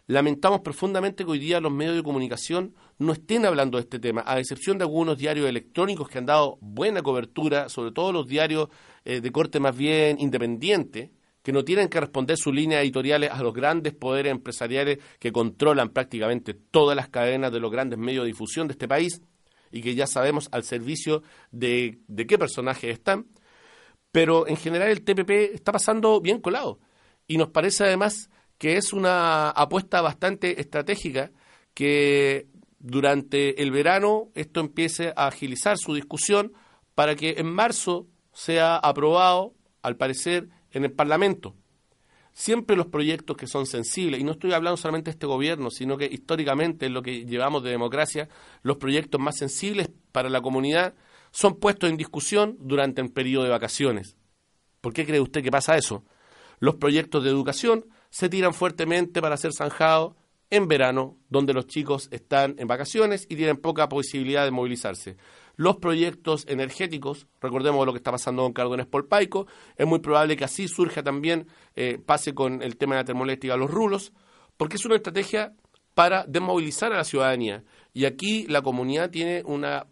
Lamentamos 0.08 0.60
profundamente 0.60 1.24
que 1.24 1.30
hoy 1.32 1.40
día 1.40 1.60
los 1.60 1.72
medios 1.72 1.96
de 1.96 2.02
comunicación 2.04 2.76
no 2.98 3.12
estén 3.12 3.44
hablando 3.44 3.76
de 3.76 3.82
este 3.82 3.98
tema, 3.98 4.22
a 4.24 4.38
excepción 4.38 4.78
de 4.78 4.84
algunos 4.84 5.18
diarios 5.18 5.48
electrónicos 5.48 6.08
que 6.08 6.18
han 6.18 6.26
dado 6.26 6.58
buena 6.60 7.02
cobertura, 7.02 7.68
sobre 7.68 7.90
todo 7.90 8.12
los 8.12 8.28
diarios 8.28 8.68
eh, 9.04 9.20
de 9.20 9.32
corte 9.32 9.58
más 9.58 9.76
bien 9.76 10.20
independiente, 10.20 11.10
que 11.42 11.52
no 11.52 11.64
tienen 11.64 11.88
que 11.88 11.98
responder 11.98 12.36
sus 12.36 12.54
líneas 12.54 12.82
editoriales 12.82 13.32
a 13.32 13.42
los 13.42 13.52
grandes 13.52 13.94
poderes 13.94 14.30
empresariales 14.30 14.98
que 15.18 15.32
controlan 15.32 15.90
prácticamente 15.90 16.54
todas 16.54 16.94
las 16.94 17.08
cadenas 17.08 17.50
de 17.50 17.58
los 17.58 17.72
grandes 17.72 17.98
medios 17.98 18.24
de 18.24 18.28
difusión 18.28 18.68
de 18.68 18.72
este 18.72 18.86
país 18.86 19.20
y 19.72 19.82
que 19.82 19.96
ya 19.96 20.06
sabemos 20.06 20.48
al 20.52 20.62
servicio 20.62 21.24
de, 21.50 21.98
de 22.06 22.26
qué 22.28 22.38
personajes 22.38 22.92
están. 22.92 23.26
Pero 24.12 24.46
en 24.46 24.56
general 24.56 24.88
el 24.88 25.02
TPP 25.02 25.54
está 25.54 25.72
pasando 25.72 26.20
bien 26.20 26.40
colado 26.40 26.78
y 27.26 27.38
nos 27.38 27.48
parece 27.48 27.84
además 27.84 28.30
que 28.58 28.76
es 28.76 28.92
una 28.92 29.50
apuesta 29.50 30.00
bastante 30.00 30.60
estratégica 30.60 31.30
que 31.74 32.46
durante 32.78 33.62
el 33.62 33.70
verano 33.70 34.30
esto 34.34 34.60
empiece 34.60 35.12
a 35.16 35.26
agilizar 35.26 35.76
su 35.78 35.94
discusión 35.94 36.52
para 36.94 37.14
que 37.14 37.34
en 37.38 37.52
marzo 37.52 38.06
sea 38.32 38.76
aprobado, 38.76 39.54
al 39.82 39.96
parecer, 39.96 40.48
en 40.70 40.84
el 40.84 40.92
Parlamento. 40.92 41.54
Siempre 42.32 42.76
los 42.76 42.86
proyectos 42.86 43.36
que 43.36 43.46
son 43.46 43.66
sensibles, 43.66 44.20
y 44.20 44.24
no 44.24 44.32
estoy 44.32 44.52
hablando 44.52 44.76
solamente 44.76 45.10
de 45.10 45.12
este 45.12 45.26
gobierno, 45.26 45.70
sino 45.70 45.96
que 45.96 46.06
históricamente 46.06 46.86
en 46.86 46.92
lo 46.92 47.02
que 47.02 47.24
llevamos 47.24 47.62
de 47.62 47.70
democracia, 47.70 48.28
los 48.62 48.76
proyectos 48.76 49.20
más 49.20 49.36
sensibles 49.38 49.90
para 50.12 50.28
la 50.28 50.42
comunidad 50.42 50.94
son 51.30 51.56
puestos 51.58 51.88
en 51.88 51.96
discusión 51.96 52.56
durante 52.60 53.00
el 53.00 53.10
periodo 53.10 53.44
de 53.44 53.50
vacaciones. 53.50 54.16
¿Por 54.80 54.92
qué 54.92 55.06
cree 55.06 55.20
usted 55.20 55.42
que 55.42 55.50
pasa 55.50 55.76
eso? 55.76 56.04
Los 56.60 56.76
proyectos 56.76 57.24
de 57.24 57.30
educación 57.30 57.86
se 58.16 58.30
tiran 58.30 58.54
fuertemente 58.54 59.20
para 59.20 59.36
ser 59.36 59.52
zanjados 59.52 60.14
en 60.48 60.68
verano, 60.68 61.18
donde 61.28 61.52
los 61.52 61.66
chicos 61.66 62.08
están 62.10 62.54
en 62.58 62.66
vacaciones 62.66 63.26
y 63.28 63.36
tienen 63.36 63.58
poca 63.58 63.90
posibilidad 63.90 64.44
de 64.44 64.52
movilizarse 64.52 65.16
los 65.56 65.76
proyectos 65.76 66.44
energéticos, 66.48 67.26
recordemos 67.40 67.84
lo 67.86 67.92
que 67.92 67.98
está 67.98 68.12
pasando 68.12 68.42
con 68.42 68.52
Cárdenas 68.52 68.86
Polpaico, 68.86 69.46
es 69.76 69.86
muy 69.86 69.98
probable 70.00 70.36
que 70.36 70.44
así 70.44 70.68
surja 70.68 71.02
también, 71.02 71.46
eh, 71.74 71.98
pase 71.98 72.34
con 72.34 72.62
el 72.62 72.76
tema 72.76 72.94
de 72.94 73.00
la 73.00 73.04
termoeléctrica 73.06 73.56
los 73.56 73.70
rulos, 73.70 74.12
porque 74.56 74.76
es 74.76 74.84
una 74.84 74.96
estrategia 74.96 75.54
para 75.94 76.24
desmovilizar 76.26 76.92
a 76.92 76.98
la 76.98 77.04
ciudadanía. 77.04 77.64
Y 77.94 78.04
aquí 78.04 78.46
la 78.48 78.60
comunidad 78.60 79.10
tiene 79.10 79.42
una 79.46 79.86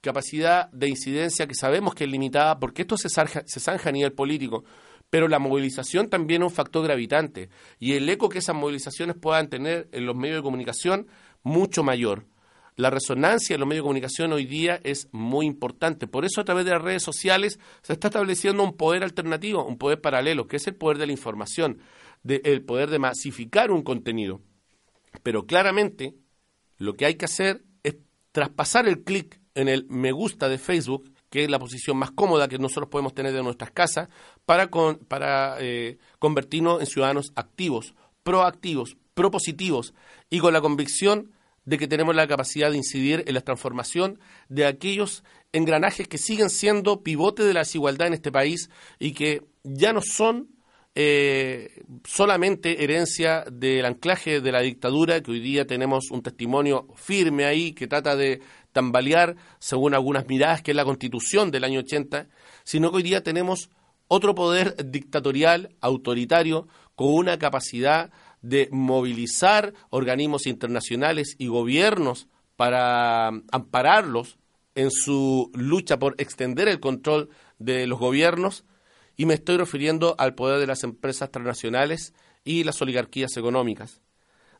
capacidad 0.00 0.68
de 0.72 0.88
incidencia 0.88 1.46
que 1.46 1.54
sabemos 1.54 1.94
que 1.94 2.04
es 2.04 2.10
limitada, 2.10 2.58
porque 2.58 2.82
esto 2.82 2.96
se, 2.96 3.08
se 3.08 3.60
zanja 3.60 3.88
a 3.88 3.92
nivel 3.92 4.12
político, 4.12 4.64
pero 5.14 5.28
la 5.28 5.38
movilización 5.38 6.10
también 6.10 6.42
es 6.42 6.48
un 6.48 6.52
factor 6.52 6.82
gravitante, 6.82 7.48
y 7.78 7.92
el 7.92 8.08
eco 8.08 8.28
que 8.28 8.40
esas 8.40 8.56
movilizaciones 8.56 9.14
puedan 9.14 9.48
tener 9.48 9.88
en 9.92 10.06
los 10.06 10.16
medios 10.16 10.38
de 10.38 10.42
comunicación, 10.42 11.06
mucho 11.44 11.84
mayor. 11.84 12.26
La 12.74 12.90
resonancia 12.90 13.54
en 13.54 13.60
los 13.60 13.68
medios 13.68 13.84
de 13.84 13.86
comunicación 13.86 14.32
hoy 14.32 14.44
día 14.44 14.80
es 14.82 15.06
muy 15.12 15.46
importante. 15.46 16.08
Por 16.08 16.24
eso 16.24 16.40
a 16.40 16.44
través 16.44 16.64
de 16.64 16.72
las 16.72 16.82
redes 16.82 17.04
sociales 17.04 17.60
se 17.82 17.92
está 17.92 18.08
estableciendo 18.08 18.64
un 18.64 18.76
poder 18.76 19.04
alternativo, 19.04 19.64
un 19.64 19.78
poder 19.78 20.00
paralelo, 20.00 20.48
que 20.48 20.56
es 20.56 20.66
el 20.66 20.74
poder 20.74 20.98
de 20.98 21.06
la 21.06 21.12
información, 21.12 21.78
el 22.24 22.64
poder 22.64 22.90
de 22.90 22.98
masificar 22.98 23.70
un 23.70 23.84
contenido. 23.84 24.40
Pero 25.22 25.46
claramente 25.46 26.16
lo 26.76 26.94
que 26.94 27.06
hay 27.06 27.14
que 27.14 27.26
hacer 27.26 27.62
es 27.84 27.98
traspasar 28.32 28.88
el 28.88 29.04
clic 29.04 29.40
en 29.54 29.68
el 29.68 29.86
me 29.88 30.10
gusta 30.10 30.48
de 30.48 30.58
Facebook, 30.58 31.08
que 31.34 31.42
es 31.42 31.50
la 31.50 31.58
posición 31.58 31.96
más 31.96 32.12
cómoda 32.12 32.46
que 32.46 32.58
nosotros 32.58 32.88
podemos 32.88 33.12
tener 33.12 33.32
de 33.32 33.42
nuestras 33.42 33.72
casas, 33.72 34.08
para, 34.46 34.70
para 35.08 35.56
eh, 35.58 35.98
convertirnos 36.20 36.78
en 36.78 36.86
ciudadanos 36.86 37.32
activos, 37.34 37.96
proactivos, 38.22 38.96
propositivos 39.14 39.94
y 40.30 40.38
con 40.38 40.52
la 40.52 40.60
convicción 40.60 41.32
de 41.64 41.76
que 41.76 41.88
tenemos 41.88 42.14
la 42.14 42.28
capacidad 42.28 42.70
de 42.70 42.76
incidir 42.76 43.24
en 43.26 43.34
la 43.34 43.40
transformación 43.40 44.20
de 44.48 44.64
aquellos 44.64 45.24
engranajes 45.52 46.06
que 46.06 46.18
siguen 46.18 46.50
siendo 46.50 47.02
pivote 47.02 47.42
de 47.42 47.52
la 47.52 47.60
desigualdad 47.62 48.06
en 48.06 48.14
este 48.14 48.30
país 48.30 48.70
y 49.00 49.12
que 49.12 49.42
ya 49.64 49.92
no 49.92 50.02
son 50.02 50.50
eh, 50.94 51.82
solamente 52.04 52.84
herencia 52.84 53.44
del 53.50 53.86
anclaje 53.86 54.40
de 54.40 54.52
la 54.52 54.60
dictadura, 54.60 55.20
que 55.20 55.32
hoy 55.32 55.40
día 55.40 55.66
tenemos 55.66 56.12
un 56.12 56.22
testimonio 56.22 56.86
firme 56.94 57.44
ahí 57.44 57.72
que 57.72 57.88
trata 57.88 58.14
de 58.14 58.40
tambalear, 58.74 59.36
según 59.58 59.94
algunas 59.94 60.28
miradas, 60.28 60.60
que 60.60 60.72
es 60.72 60.76
la 60.76 60.84
constitución 60.84 61.50
del 61.50 61.64
año 61.64 61.80
80, 61.80 62.26
sino 62.64 62.90
que 62.90 62.96
hoy 62.98 63.02
día 63.02 63.22
tenemos 63.22 63.70
otro 64.08 64.34
poder 64.34 64.76
dictatorial, 64.90 65.74
autoritario, 65.80 66.68
con 66.94 67.14
una 67.14 67.38
capacidad 67.38 68.10
de 68.42 68.68
movilizar 68.70 69.72
organismos 69.88 70.46
internacionales 70.46 71.36
y 71.38 71.46
gobiernos 71.46 72.28
para 72.56 73.28
ampararlos 73.50 74.36
en 74.74 74.90
su 74.90 75.50
lucha 75.54 75.98
por 75.98 76.14
extender 76.18 76.68
el 76.68 76.80
control 76.80 77.30
de 77.58 77.86
los 77.86 77.98
gobiernos 77.98 78.64
y 79.16 79.26
me 79.26 79.34
estoy 79.34 79.56
refiriendo 79.56 80.14
al 80.18 80.34
poder 80.34 80.58
de 80.58 80.66
las 80.66 80.82
empresas 80.82 81.30
transnacionales 81.30 82.12
y 82.44 82.64
las 82.64 82.82
oligarquías 82.82 83.36
económicas. 83.36 84.02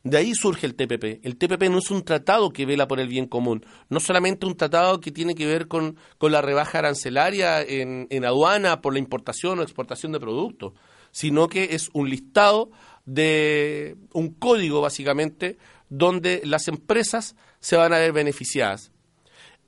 De 0.05 0.17
ahí 0.17 0.35
surge 0.35 0.67
el 0.67 0.75
TPP. 0.75 1.25
El 1.25 1.35
TPP 1.35 1.63
no 1.63 1.79
es 1.79 1.89
un 1.89 2.03
tratado 2.03 2.51
que 2.51 2.67
vela 2.67 2.87
por 2.87 2.99
el 2.99 3.07
bien 3.07 3.25
común, 3.25 3.65
no 3.89 3.99
solamente 3.99 4.45
un 4.45 4.55
tratado 4.55 5.01
que 5.01 5.11
tiene 5.11 5.33
que 5.33 5.47
ver 5.47 5.67
con, 5.67 5.97
la 6.21 6.43
rebaja 6.43 6.77
arancelaria 6.77 7.63
en, 7.63 8.05
en 8.11 8.23
aduana 8.23 8.81
por 8.81 8.93
la 8.93 8.99
importación 8.99 9.57
o 9.57 9.63
exportación 9.63 10.11
de 10.11 10.19
productos, 10.19 10.73
sino 11.09 11.47
que 11.47 11.69
es 11.71 11.89
un 11.93 12.07
listado 12.07 12.69
de 13.05 13.97
un 14.13 14.29
código 14.29 14.79
básicamente 14.79 15.57
donde 15.89 16.41
las 16.45 16.67
empresas 16.67 17.35
se 17.59 17.75
van 17.75 17.91
a 17.91 17.97
ver 17.97 18.13
beneficiadas. 18.13 18.91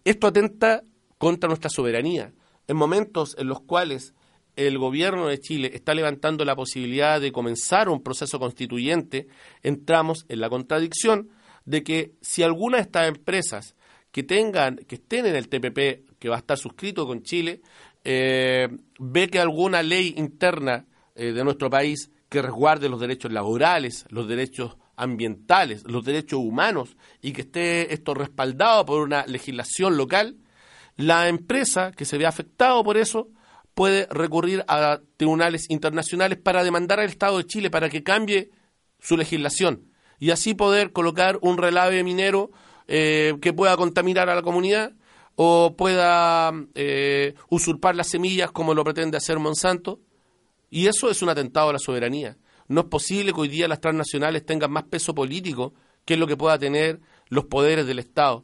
Esto 0.05 0.27
atenta 0.27 0.83
contra 1.17 1.47
nuestra 1.47 1.71
soberanía. 1.71 2.31
En 2.67 2.77
momentos 2.77 3.35
en 3.39 3.47
los 3.47 3.61
cuales 3.61 4.13
el 4.57 4.77
gobierno 4.79 5.27
de 5.27 5.39
Chile 5.39 5.71
está 5.73 5.93
levantando 5.93 6.43
la 6.43 6.55
posibilidad 6.55 7.21
de 7.21 7.31
comenzar 7.31 7.89
un 7.89 8.01
proceso 8.01 8.39
constituyente, 8.39 9.27
entramos 9.61 10.25
en 10.27 10.41
la 10.41 10.49
contradicción 10.49 11.29
de 11.63 11.83
que 11.83 12.13
si 12.21 12.41
alguna 12.41 12.77
de 12.77 12.83
estas 12.83 13.07
empresas 13.07 13.75
que 14.11 14.23
tengan, 14.23 14.77
que 14.77 14.95
estén 14.95 15.27
en 15.27 15.35
el 15.35 15.47
TPP, 15.47 16.17
que 16.17 16.29
va 16.29 16.37
a 16.37 16.39
estar 16.39 16.57
suscrito 16.57 17.05
con 17.05 17.21
Chile, 17.21 17.61
eh, 18.03 18.67
ve 18.97 19.27
que 19.27 19.39
alguna 19.39 19.83
ley 19.83 20.15
interna 20.17 20.87
eh, 21.15 21.33
de 21.33 21.43
nuestro 21.43 21.69
país 21.69 22.09
que 22.27 22.41
resguarde 22.41 22.89
los 22.89 22.99
derechos 22.99 23.31
laborales, 23.31 24.05
los 24.09 24.27
derechos 24.27 24.75
ambientales, 24.95 25.83
los 25.85 26.03
derechos 26.03 26.39
humanos 26.39 26.97
y 27.21 27.31
que 27.31 27.41
esté 27.41 27.93
esto 27.93 28.15
respaldado 28.15 28.85
por 28.87 29.01
una 29.01 29.23
legislación 29.27 29.97
local, 29.97 30.37
la 30.95 31.27
empresa 31.27 31.91
que 31.91 32.05
se 32.05 32.17
vea 32.17 32.29
afectado 32.29 32.83
por 32.83 32.97
eso 32.97 33.29
puede 33.77 34.07
recurrir 34.09 34.65
a 34.67 35.01
tribunales 35.17 35.69
internacionales 35.69 36.39
para 36.39 36.63
demandar 36.63 36.99
al 36.99 37.09
Estado 37.09 37.37
de 37.37 37.45
Chile 37.45 37.69
para 37.69 37.89
que 37.89 38.01
cambie 38.01 38.49
su 38.99 39.15
legislación 39.15 39.91
y 40.17 40.31
así 40.31 40.55
poder 40.55 40.91
colocar 40.91 41.37
un 41.43 41.59
relave 41.59 42.03
minero 42.03 42.49
eh, 42.87 43.35
que 43.39 43.53
pueda 43.53 43.77
contaminar 43.77 44.31
a 44.31 44.35
la 44.35 44.41
comunidad 44.41 44.93
o 45.35 45.75
pueda 45.77 46.51
eh, 46.73 47.35
usurpar 47.49 47.95
las 47.95 48.07
semillas 48.07 48.51
como 48.51 48.73
lo 48.73 48.83
pretende 48.83 49.15
hacer 49.15 49.37
Monsanto 49.37 49.99
y 50.71 50.87
eso 50.87 51.11
es 51.11 51.21
un 51.21 51.29
atentado 51.29 51.69
a 51.69 51.73
la 51.73 51.79
soberanía. 51.79 52.35
No 52.67 52.81
es 52.81 52.87
posible 52.87 53.31
que 53.31 53.41
hoy 53.41 53.47
día 53.47 53.67
las 53.67 53.79
transnacionales 53.79 54.43
tengan 54.43 54.71
más 54.71 54.85
peso 54.85 55.13
político 55.13 55.75
que 56.03 56.17
lo 56.17 56.25
que 56.25 56.35
pueda 56.35 56.57
tener 56.57 56.99
los 57.27 57.45
poderes 57.45 57.85
del 57.85 57.99
Estado. 57.99 58.43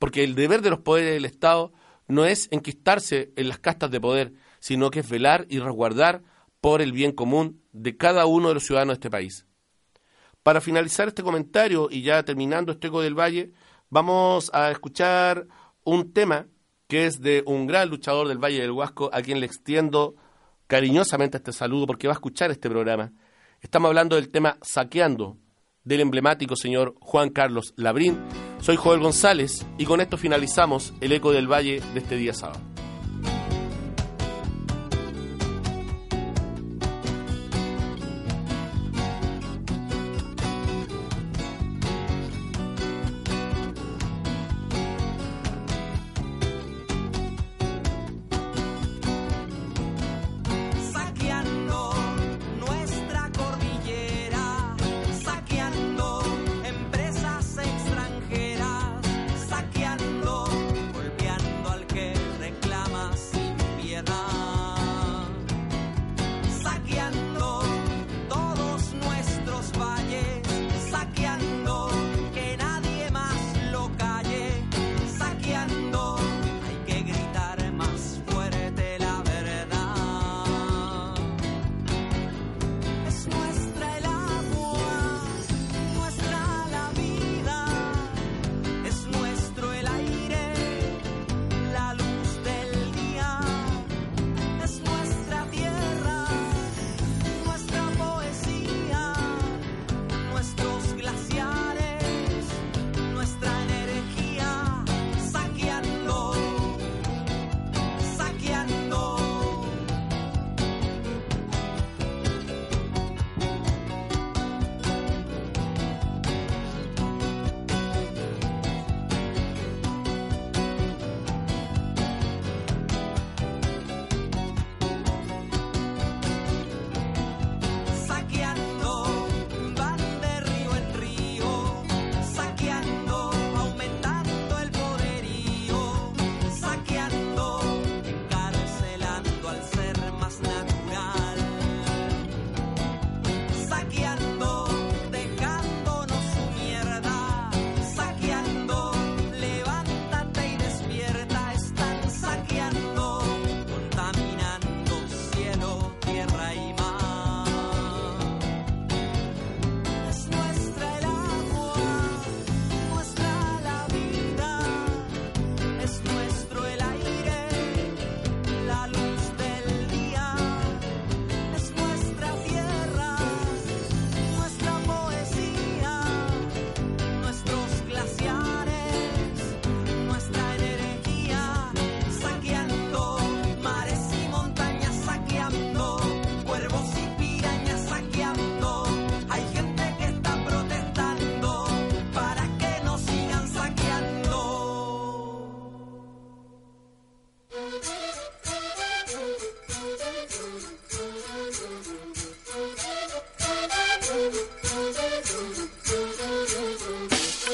Porque 0.00 0.24
el 0.24 0.34
deber 0.34 0.60
de 0.60 0.70
los 0.70 0.80
poderes 0.80 1.12
del 1.14 1.24
Estado 1.24 1.72
no 2.08 2.24
es 2.24 2.48
enquistarse 2.50 3.30
en 3.36 3.48
las 3.48 3.60
castas 3.60 3.92
de 3.92 4.00
poder, 4.00 4.32
sino 4.62 4.92
que 4.92 5.00
es 5.00 5.10
velar 5.10 5.44
y 5.50 5.58
resguardar 5.58 6.22
por 6.60 6.82
el 6.82 6.92
bien 6.92 7.10
común 7.10 7.60
de 7.72 7.96
cada 7.96 8.26
uno 8.26 8.46
de 8.46 8.54
los 8.54 8.62
ciudadanos 8.62 8.92
de 8.92 8.98
este 8.98 9.10
país. 9.10 9.44
Para 10.44 10.60
finalizar 10.60 11.08
este 11.08 11.24
comentario 11.24 11.88
y 11.90 12.02
ya 12.02 12.22
terminando 12.22 12.70
este 12.70 12.86
eco 12.86 13.02
del 13.02 13.18
Valle, 13.18 13.50
vamos 13.90 14.50
a 14.54 14.70
escuchar 14.70 15.48
un 15.82 16.12
tema 16.12 16.46
que 16.86 17.06
es 17.06 17.20
de 17.20 17.42
un 17.44 17.66
gran 17.66 17.90
luchador 17.90 18.28
del 18.28 18.38
Valle 18.38 18.60
del 18.60 18.70
Huasco, 18.70 19.10
a 19.12 19.20
quien 19.20 19.40
le 19.40 19.46
extiendo 19.46 20.14
cariñosamente 20.68 21.38
este 21.38 21.52
saludo 21.52 21.88
porque 21.88 22.06
va 22.06 22.12
a 22.12 22.20
escuchar 22.20 22.52
este 22.52 22.70
programa. 22.70 23.12
Estamos 23.60 23.88
hablando 23.88 24.14
del 24.14 24.30
tema 24.30 24.58
Saqueando, 24.62 25.38
del 25.82 26.00
emblemático 26.00 26.54
señor 26.54 26.94
Juan 27.00 27.30
Carlos 27.30 27.74
Labrín. 27.76 28.16
Soy 28.60 28.76
Joel 28.76 29.00
González 29.00 29.66
y 29.76 29.86
con 29.86 30.00
esto 30.00 30.16
finalizamos 30.16 30.94
el 31.00 31.10
eco 31.10 31.32
del 31.32 31.50
Valle 31.50 31.80
de 31.94 31.98
este 31.98 32.16
día 32.16 32.32
sábado. 32.32 32.71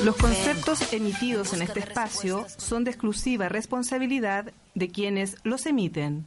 Los 0.09 0.16
conceptos 0.16 0.94
emitidos 0.94 1.53
en 1.53 1.61
este 1.61 1.81
espacio 1.81 2.47
son 2.57 2.83
de 2.83 2.90
exclusiva 2.92 3.51
responsabilidad 3.51 4.55
de 4.75 4.88
quienes 4.88 5.37
los 5.44 5.66
emiten. 5.66 6.25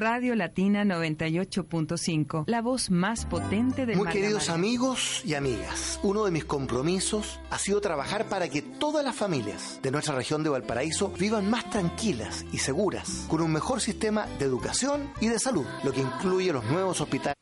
Radio 0.00 0.34
Latina 0.34 0.82
98.5, 0.82 2.44
la 2.46 2.62
voz 2.62 2.90
más 2.90 3.26
potente 3.26 3.84
del 3.84 3.98
Muy 3.98 4.08
queridos 4.08 4.48
amigos 4.48 5.20
y 5.26 5.34
amigas, 5.34 6.00
uno 6.02 6.24
de 6.24 6.30
mis 6.30 6.46
compromisos 6.46 7.38
ha 7.50 7.58
sido 7.58 7.82
trabajar 7.82 8.24
para 8.24 8.48
que 8.48 8.62
todas 8.62 9.04
las 9.04 9.14
familias 9.14 9.78
de 9.82 9.90
nuestra 9.90 10.14
región 10.14 10.42
de 10.42 10.48
Valparaíso 10.48 11.12
vivan 11.18 11.50
más 11.50 11.68
tranquilas 11.68 12.46
y 12.50 12.56
seguras, 12.56 13.26
con 13.28 13.42
un 13.42 13.52
mejor 13.52 13.82
sistema 13.82 14.26
de 14.38 14.46
educación 14.46 15.12
y 15.20 15.28
de 15.28 15.38
salud, 15.38 15.66
lo 15.84 15.92
que 15.92 16.00
incluye 16.00 16.50
los 16.50 16.64
nuevos 16.64 16.98
hospitales. 17.02 17.39